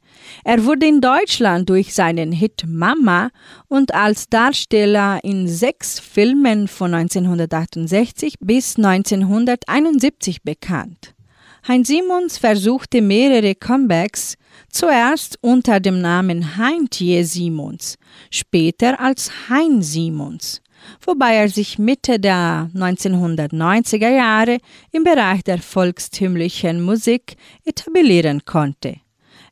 Er 0.46 0.64
wurde 0.64 0.86
in 0.88 1.02
Deutschland 1.02 1.70
durch 1.70 1.94
seinen 1.94 2.32
Hit 2.32 2.64
Mama 2.66 3.30
und 3.68 3.94
als 3.94 4.30
Darsteller 4.30 5.20
in 5.22 5.50
sechs 5.50 6.00
Filmen 6.00 6.70
von 6.70 6.94
1968 6.94 8.36
bis 8.40 8.78
1971 8.78 10.44
bekannt. 10.44 11.15
Heinz 11.68 11.88
Simons 11.88 12.38
versuchte 12.38 13.02
mehrere 13.02 13.56
Comebacks, 13.56 14.38
zuerst 14.70 15.40
unter 15.42 15.80
dem 15.80 16.00
Namen 16.00 16.58
Heintje 16.58 17.26
Simons, 17.26 17.98
später 18.30 19.00
als 19.00 19.32
Hein 19.50 19.82
Simons, 19.82 20.62
wobei 21.02 21.34
er 21.34 21.50
sich 21.50 21.80
Mitte 21.80 22.20
der 22.20 22.70
1990er 22.76 24.10
Jahre 24.10 24.60
im 24.92 25.04
Bereich 25.04 25.44
der 25.44 25.58
volkstümlichen 25.58 26.84
Musik 26.84 27.36
etablieren 27.66 28.46
konnte. 28.46 28.98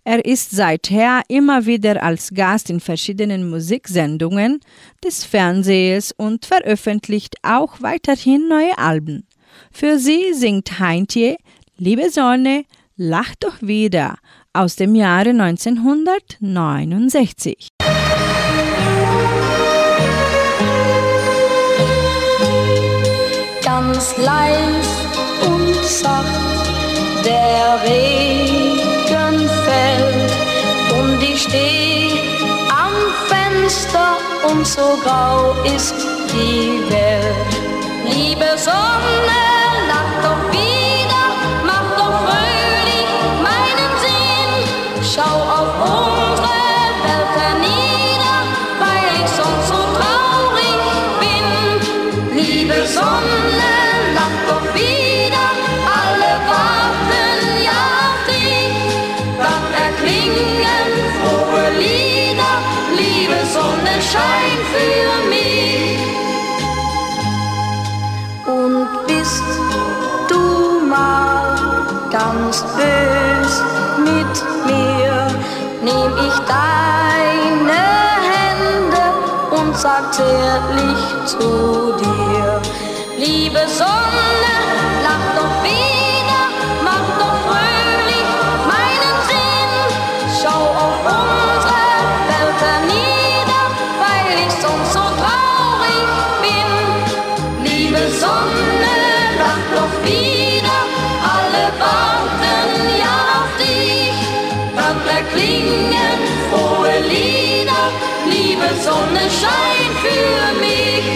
Er 0.04 0.24
ist 0.24 0.52
seither 0.52 1.24
immer 1.30 1.66
wieder 1.66 2.04
als 2.04 2.30
Gast 2.32 2.70
in 2.70 2.80
verschiedenen 2.80 3.50
Musiksendungen 3.50 4.60
des 5.04 5.24
Fernsehens 5.26 6.14
und 6.16 6.46
veröffentlicht 6.46 7.38
auch 7.42 7.82
weiterhin 7.82 8.48
neue 8.48 8.78
Alben. 8.78 9.26
Für 9.72 9.98
sie 9.98 10.34
singt 10.34 10.80
Heintje 10.80 11.38
Liebe 11.78 12.10
Sonne, 12.10 12.66
lach 12.96 13.36
doch 13.40 13.62
wieder 13.62 14.18
aus 14.54 14.76
dem 14.76 14.96
Jahre 14.96 15.30
1969. 15.30 17.70
ganz 23.94 24.18
leis 24.18 24.88
und 25.46 25.86
sacht. 25.86 26.26
Der 27.24 27.80
Regen 27.84 29.50
fällt 29.66 30.32
und 31.00 31.22
ich 31.24 31.44
steh 31.44 32.10
am 32.70 32.94
Fenster 33.28 34.18
und 34.50 34.66
so 34.68 34.98
grau 35.04 35.56
ist 35.76 35.96
die 36.34 36.82
Welt. 36.92 37.54
Liebe 38.06 38.58
Sonne, 38.58 39.42
lach 39.88 40.24
doch 40.24 40.53
ganz 72.34 72.64
bös 72.76 73.64
mit 73.98 74.36
mir, 74.66 75.28
nehm 75.82 76.14
ich 76.28 76.38
deine 76.48 77.82
Hände 78.34 79.06
und 79.52 79.76
sag 79.78 80.14
zärtlich 80.14 81.02
zu 81.26 81.94
dir. 82.00 82.62
Liebe 83.18 83.62
Sonne, 83.68 84.33
Sonne, 109.34 109.42
schein 109.42 109.90
für 110.04 110.38
mich. 110.60 111.08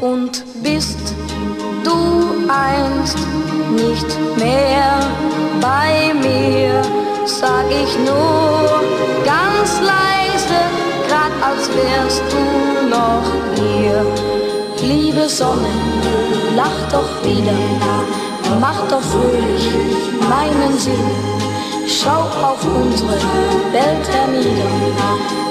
Und 0.00 0.44
bist 0.62 1.14
du 1.84 1.98
einst 2.48 3.18
nicht 3.70 4.18
mehr 4.36 5.00
bei 5.60 6.12
mir, 6.14 6.82
sag 7.26 7.66
ich 7.70 7.98
nur 7.98 8.82
ganz 9.24 9.80
leise, 9.80 10.60
grad 11.08 11.32
als 11.42 11.68
wärst 11.74 12.22
du 12.32 12.88
noch 12.88 13.26
hier. 13.54 14.04
Liebe 14.82 15.28
Sonne, 15.28 15.68
lach 16.56 16.90
doch 16.90 17.24
wieder, 17.24 17.58
mach 18.60 18.88
doch 18.88 19.00
fröhlich 19.00 19.70
meinen 20.28 20.78
Sinn. 20.78 21.41
Schau 22.00 22.22
auf 22.42 22.64
unsere 22.64 23.20
Welt 23.70 24.08
hernieder, 24.08 24.70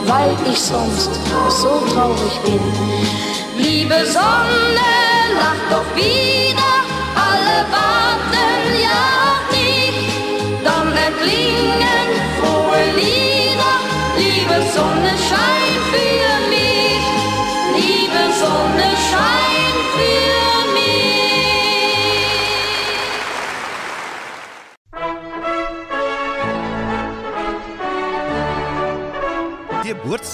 weil 0.07 0.35
ich 0.51 0.59
sonst 0.59 1.11
so 1.49 1.83
traurig 1.93 2.39
bin. 2.43 2.59
Liebe 3.57 4.05
Sonne, 4.05 4.91
lach 5.35 5.61
doch 5.69 5.95
wieder, 5.95 6.73
alle 7.15 7.57
warten 7.71 8.81
ja 8.81 9.20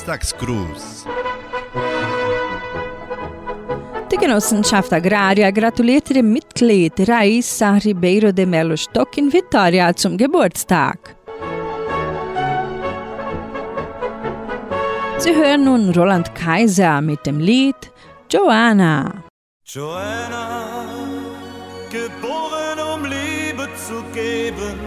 Geburtstagsgruß. 0.07 1.05
Die 4.09 4.17
Genossenschaft 4.17 4.93
Agraria 4.93 5.51
gratuliert 5.51 6.09
ihrem 6.09 6.31
Mitglied 6.31 6.93
Raisa 7.07 7.73
Ribeiro 7.73 8.31
de 8.31 8.45
Melo 8.45 8.77
Stock 8.77 9.17
in 9.17 9.31
Vitoria 9.31 9.93
zum 9.93 10.17
Geburtstag. 10.17 11.15
Sie 15.17 15.35
hören 15.35 15.65
nun 15.65 15.91
Roland 15.91 16.33
Kaiser 16.33 17.01
mit 17.01 17.25
dem 17.25 17.39
Lied 17.39 17.91
Joanna. 18.31 19.23
Joanna, 19.65 20.85
geboren 21.91 22.79
um 22.93 23.03
Liebe 23.03 23.67
zu 23.75 24.01
geben, 24.13 24.79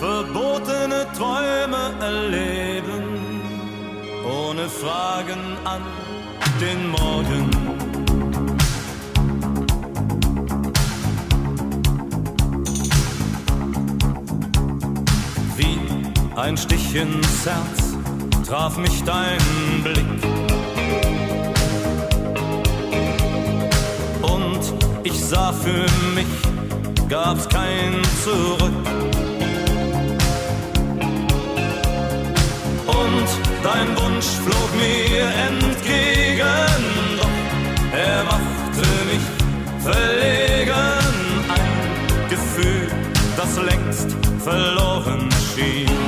verbotene 0.00 1.06
Träume 1.14 1.92
erleben, 2.00 2.73
ohne 4.64 4.70
Fragen 4.70 5.58
an 5.64 5.82
den 6.60 6.90
Morgen. 6.90 7.50
Wie 15.56 15.78
ein 16.36 16.56
Stich 16.56 16.94
ins 16.94 17.46
Herz 17.46 17.94
traf 18.46 18.78
mich 18.78 19.02
dein 19.04 19.38
Blick. 19.82 20.06
Und 24.22 24.60
ich 25.02 25.24
sah 25.24 25.52
für 25.52 25.86
mich, 26.14 27.08
gab's 27.08 27.48
kein 27.48 28.02
Zurück. 28.22 28.72
Und 32.86 33.43
dein 33.64 33.96
Wunsch 33.96 34.26
flog 34.44 34.70
mir 34.76 35.24
entgegen, 35.48 36.80
doch 37.18 37.96
er 37.96 38.24
machte 38.24 38.86
mich 39.10 39.26
verlegen. 39.82 40.74
Ein 41.56 42.28
Gefühl, 42.28 42.88
das 43.36 43.56
längst 43.56 44.16
verloren 44.44 45.28
schien. 45.54 46.03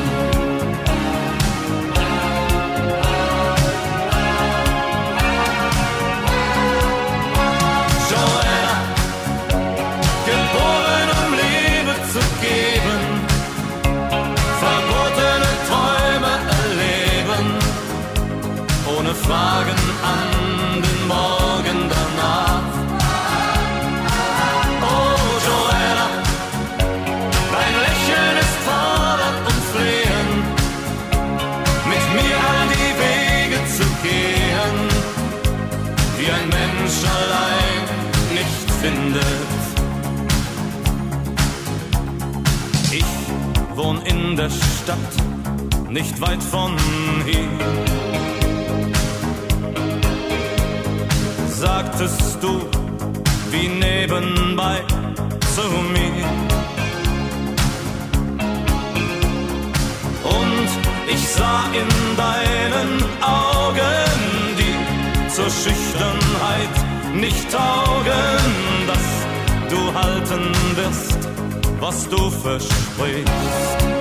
Stadt, 44.87 45.91
nicht 45.91 46.21
weit 46.21 46.41
von 46.41 46.77
hier. 47.25 47.49
Sagtest 51.49 52.39
du, 52.41 52.61
wie 53.51 53.67
nebenbei 53.67 54.85
zu 55.57 55.63
mir. 55.93 56.25
Und 60.23 60.69
ich 61.13 61.29
sah 61.31 61.65
in 61.83 61.91
deinen 62.17 63.03
Augen, 63.23 64.07
die 64.57 65.29
zur 65.35 65.51
Schüchternheit 65.51 66.77
nicht 67.13 67.51
taugen, 67.51 68.87
dass 68.87 69.07
du 69.69 69.93
halten 70.01 70.53
wirst, 70.77 71.19
was 71.81 72.09
du 72.09 72.31
versprichst. 72.31 73.96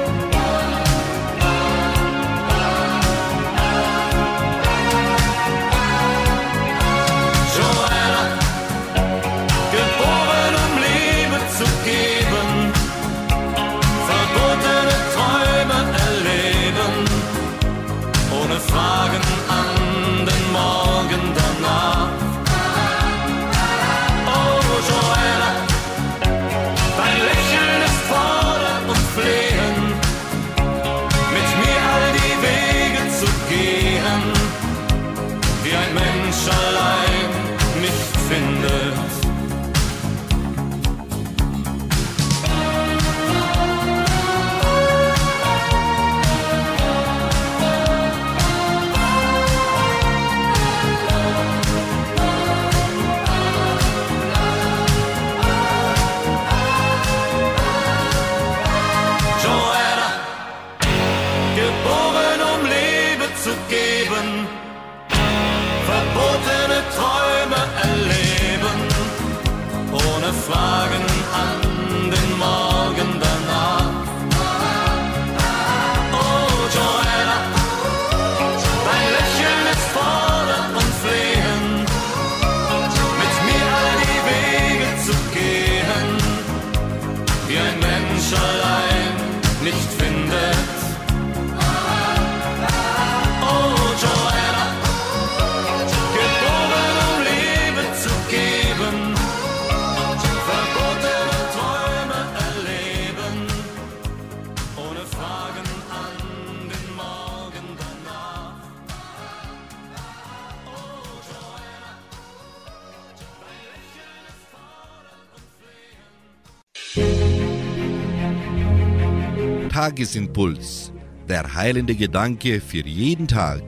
Tagesimpuls. 119.96 120.92
Der 121.30 121.54
heilende 121.56 121.96
Gedanke 121.96 122.60
für 122.60 122.86
jeden 122.86 123.30
Tag. 123.30 123.64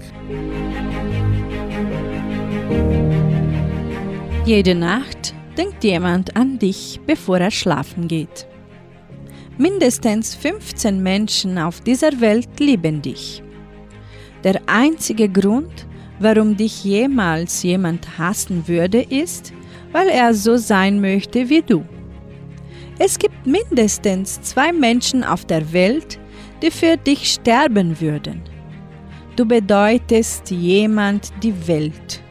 Jede 4.46 4.76
Nacht 4.76 5.34
denkt 5.58 5.86
jemand 5.86 6.36
an 6.36 6.60
dich, 6.60 7.00
bevor 7.08 7.38
er 7.38 7.52
schlafen 7.52 8.10
geht. 8.10 8.46
Mindestens 9.58 10.36
15 10.36 11.02
Menschen 11.02 11.58
auf 11.58 11.80
dieser 11.80 12.20
Welt 12.20 12.60
lieben 12.60 13.02
dich. 13.02 13.42
Der 14.44 14.60
einzige 14.68 15.30
Grund, 15.30 15.88
warum 16.20 16.58
dich 16.58 16.84
jemals 16.84 17.64
jemand 17.64 18.18
hassen 18.20 18.68
würde, 18.68 19.02
ist, 19.02 19.54
weil 19.94 20.10
er 20.10 20.34
so 20.34 20.58
sein 20.58 21.00
möchte 21.00 21.48
wie 21.48 21.62
du. 21.62 21.86
Es 23.00 23.20
gibt 23.20 23.45
mindestens 23.45 24.41
zwei 24.41 24.72
Menschen 24.72 25.24
auf 25.24 25.45
der 25.45 25.72
Welt, 25.72 26.20
die 26.62 26.72
für 26.72 26.98
dich 26.98 27.32
sterben 27.34 28.00
würden. 28.02 28.41
Du 29.36 29.45
bedeutest 29.45 30.50
jemand 30.50 31.32
die 31.43 31.68
Welt. 31.68 32.24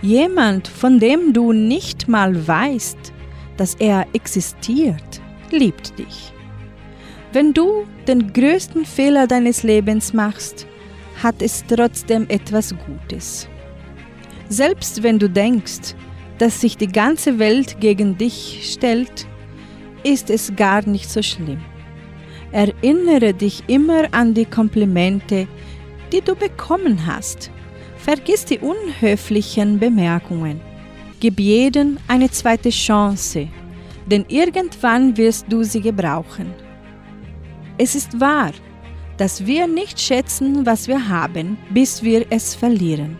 Jemand, 0.00 0.68
von 0.68 0.98
dem 0.98 1.34
du 1.34 1.52
nicht 1.52 2.08
mal 2.08 2.46
weißt, 2.46 3.12
dass 3.58 3.74
er 3.74 4.06
existiert, 4.14 5.20
liebt 5.50 5.98
dich. 5.98 6.32
Wenn 7.32 7.52
du 7.52 7.84
den 8.06 8.32
größten 8.32 8.86
Fehler 8.86 9.26
deines 9.26 9.62
Lebens 9.64 10.14
machst, 10.14 10.66
hat 11.22 11.42
es 11.42 11.62
trotzdem 11.66 12.26
etwas 12.28 12.74
Gutes. 12.86 13.48
Selbst 14.48 15.02
wenn 15.02 15.18
du 15.18 15.28
denkst, 15.28 15.94
dass 16.38 16.60
sich 16.60 16.76
die 16.76 16.88
ganze 16.88 17.38
Welt 17.38 17.80
gegen 17.80 18.16
dich 18.16 18.70
stellt, 18.72 19.26
ist 20.04 20.30
es 20.30 20.54
gar 20.54 20.86
nicht 20.86 21.10
so 21.10 21.22
schlimm. 21.22 21.60
Erinnere 22.52 23.34
dich 23.34 23.64
immer 23.66 24.04
an 24.12 24.32
die 24.34 24.44
Komplimente, 24.44 25.48
die 26.12 26.20
du 26.20 26.36
bekommen 26.36 27.04
hast. 27.04 27.50
Vergiss 27.96 28.44
die 28.44 28.60
unhöflichen 28.60 29.80
Bemerkungen. 29.80 30.60
Gib 31.18 31.40
jedem 31.40 31.98
eine 32.06 32.30
zweite 32.30 32.70
Chance, 32.70 33.48
denn 34.06 34.24
irgendwann 34.28 35.16
wirst 35.16 35.46
du 35.48 35.64
sie 35.64 35.80
gebrauchen. 35.80 36.52
Es 37.78 37.94
ist 37.94 38.20
wahr, 38.20 38.52
dass 39.16 39.46
wir 39.46 39.66
nicht 39.66 40.00
schätzen, 40.00 40.66
was 40.66 40.86
wir 40.86 41.08
haben, 41.08 41.56
bis 41.70 42.02
wir 42.02 42.26
es 42.30 42.54
verlieren. 42.54 43.16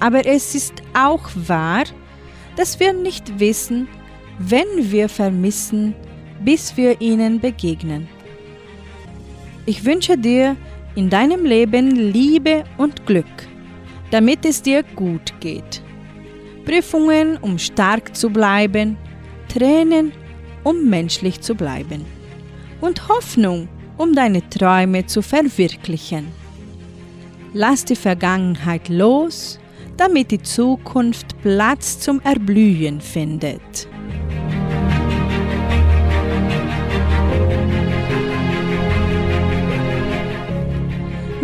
Aber 0.00 0.26
es 0.26 0.54
ist 0.54 0.74
auch 0.94 1.30
wahr, 1.46 1.84
dass 2.56 2.80
wir 2.80 2.92
nicht 2.92 3.38
wissen, 3.38 3.88
wenn 4.38 4.90
wir 4.90 5.08
vermissen, 5.08 5.94
bis 6.44 6.76
wir 6.76 7.00
ihnen 7.00 7.40
begegnen. 7.40 8.08
Ich 9.64 9.84
wünsche 9.84 10.16
dir 10.16 10.56
in 10.94 11.10
deinem 11.10 11.44
Leben 11.44 11.90
Liebe 11.90 12.64
und 12.78 13.06
Glück, 13.06 13.26
damit 14.10 14.44
es 14.44 14.62
dir 14.62 14.82
gut 14.94 15.32
geht. 15.40 15.82
Prüfungen, 16.64 17.36
um 17.38 17.58
stark 17.58 18.16
zu 18.16 18.30
bleiben, 18.30 18.96
Tränen, 19.48 20.12
um 20.64 20.88
menschlich 20.88 21.40
zu 21.40 21.54
bleiben. 21.54 22.04
Und 22.80 23.08
Hoffnung, 23.08 23.68
um 23.96 24.14
deine 24.14 24.48
Träume 24.50 25.06
zu 25.06 25.22
verwirklichen. 25.22 26.28
Lass 27.52 27.84
die 27.84 27.96
Vergangenheit 27.96 28.88
los, 28.88 29.58
damit 29.96 30.30
die 30.30 30.42
Zukunft 30.42 31.40
Platz 31.40 32.00
zum 32.00 32.20
Erblühen 32.20 33.00
findet. 33.00 33.88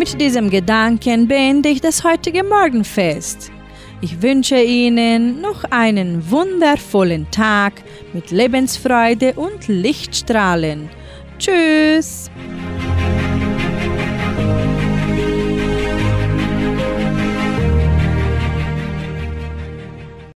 Mit 0.03 0.21
diesem 0.21 0.51
Gedanken 0.51 1.29
beende 1.29 1.69
ich 1.69 1.81
das 1.81 2.03
heutige 2.03 2.43
Morgenfest. 2.43 3.53
Ich 4.01 4.21
wünsche 4.21 4.61
Ihnen 4.61 5.41
noch 5.41 5.63
einen 5.71 6.29
wundervollen 6.29 7.31
Tag 7.31 7.75
mit 8.13 8.33
Lebensfreude 8.33 9.35
und 9.35 9.69
Lichtstrahlen. 9.69 10.91
Tschüss! 11.39 12.33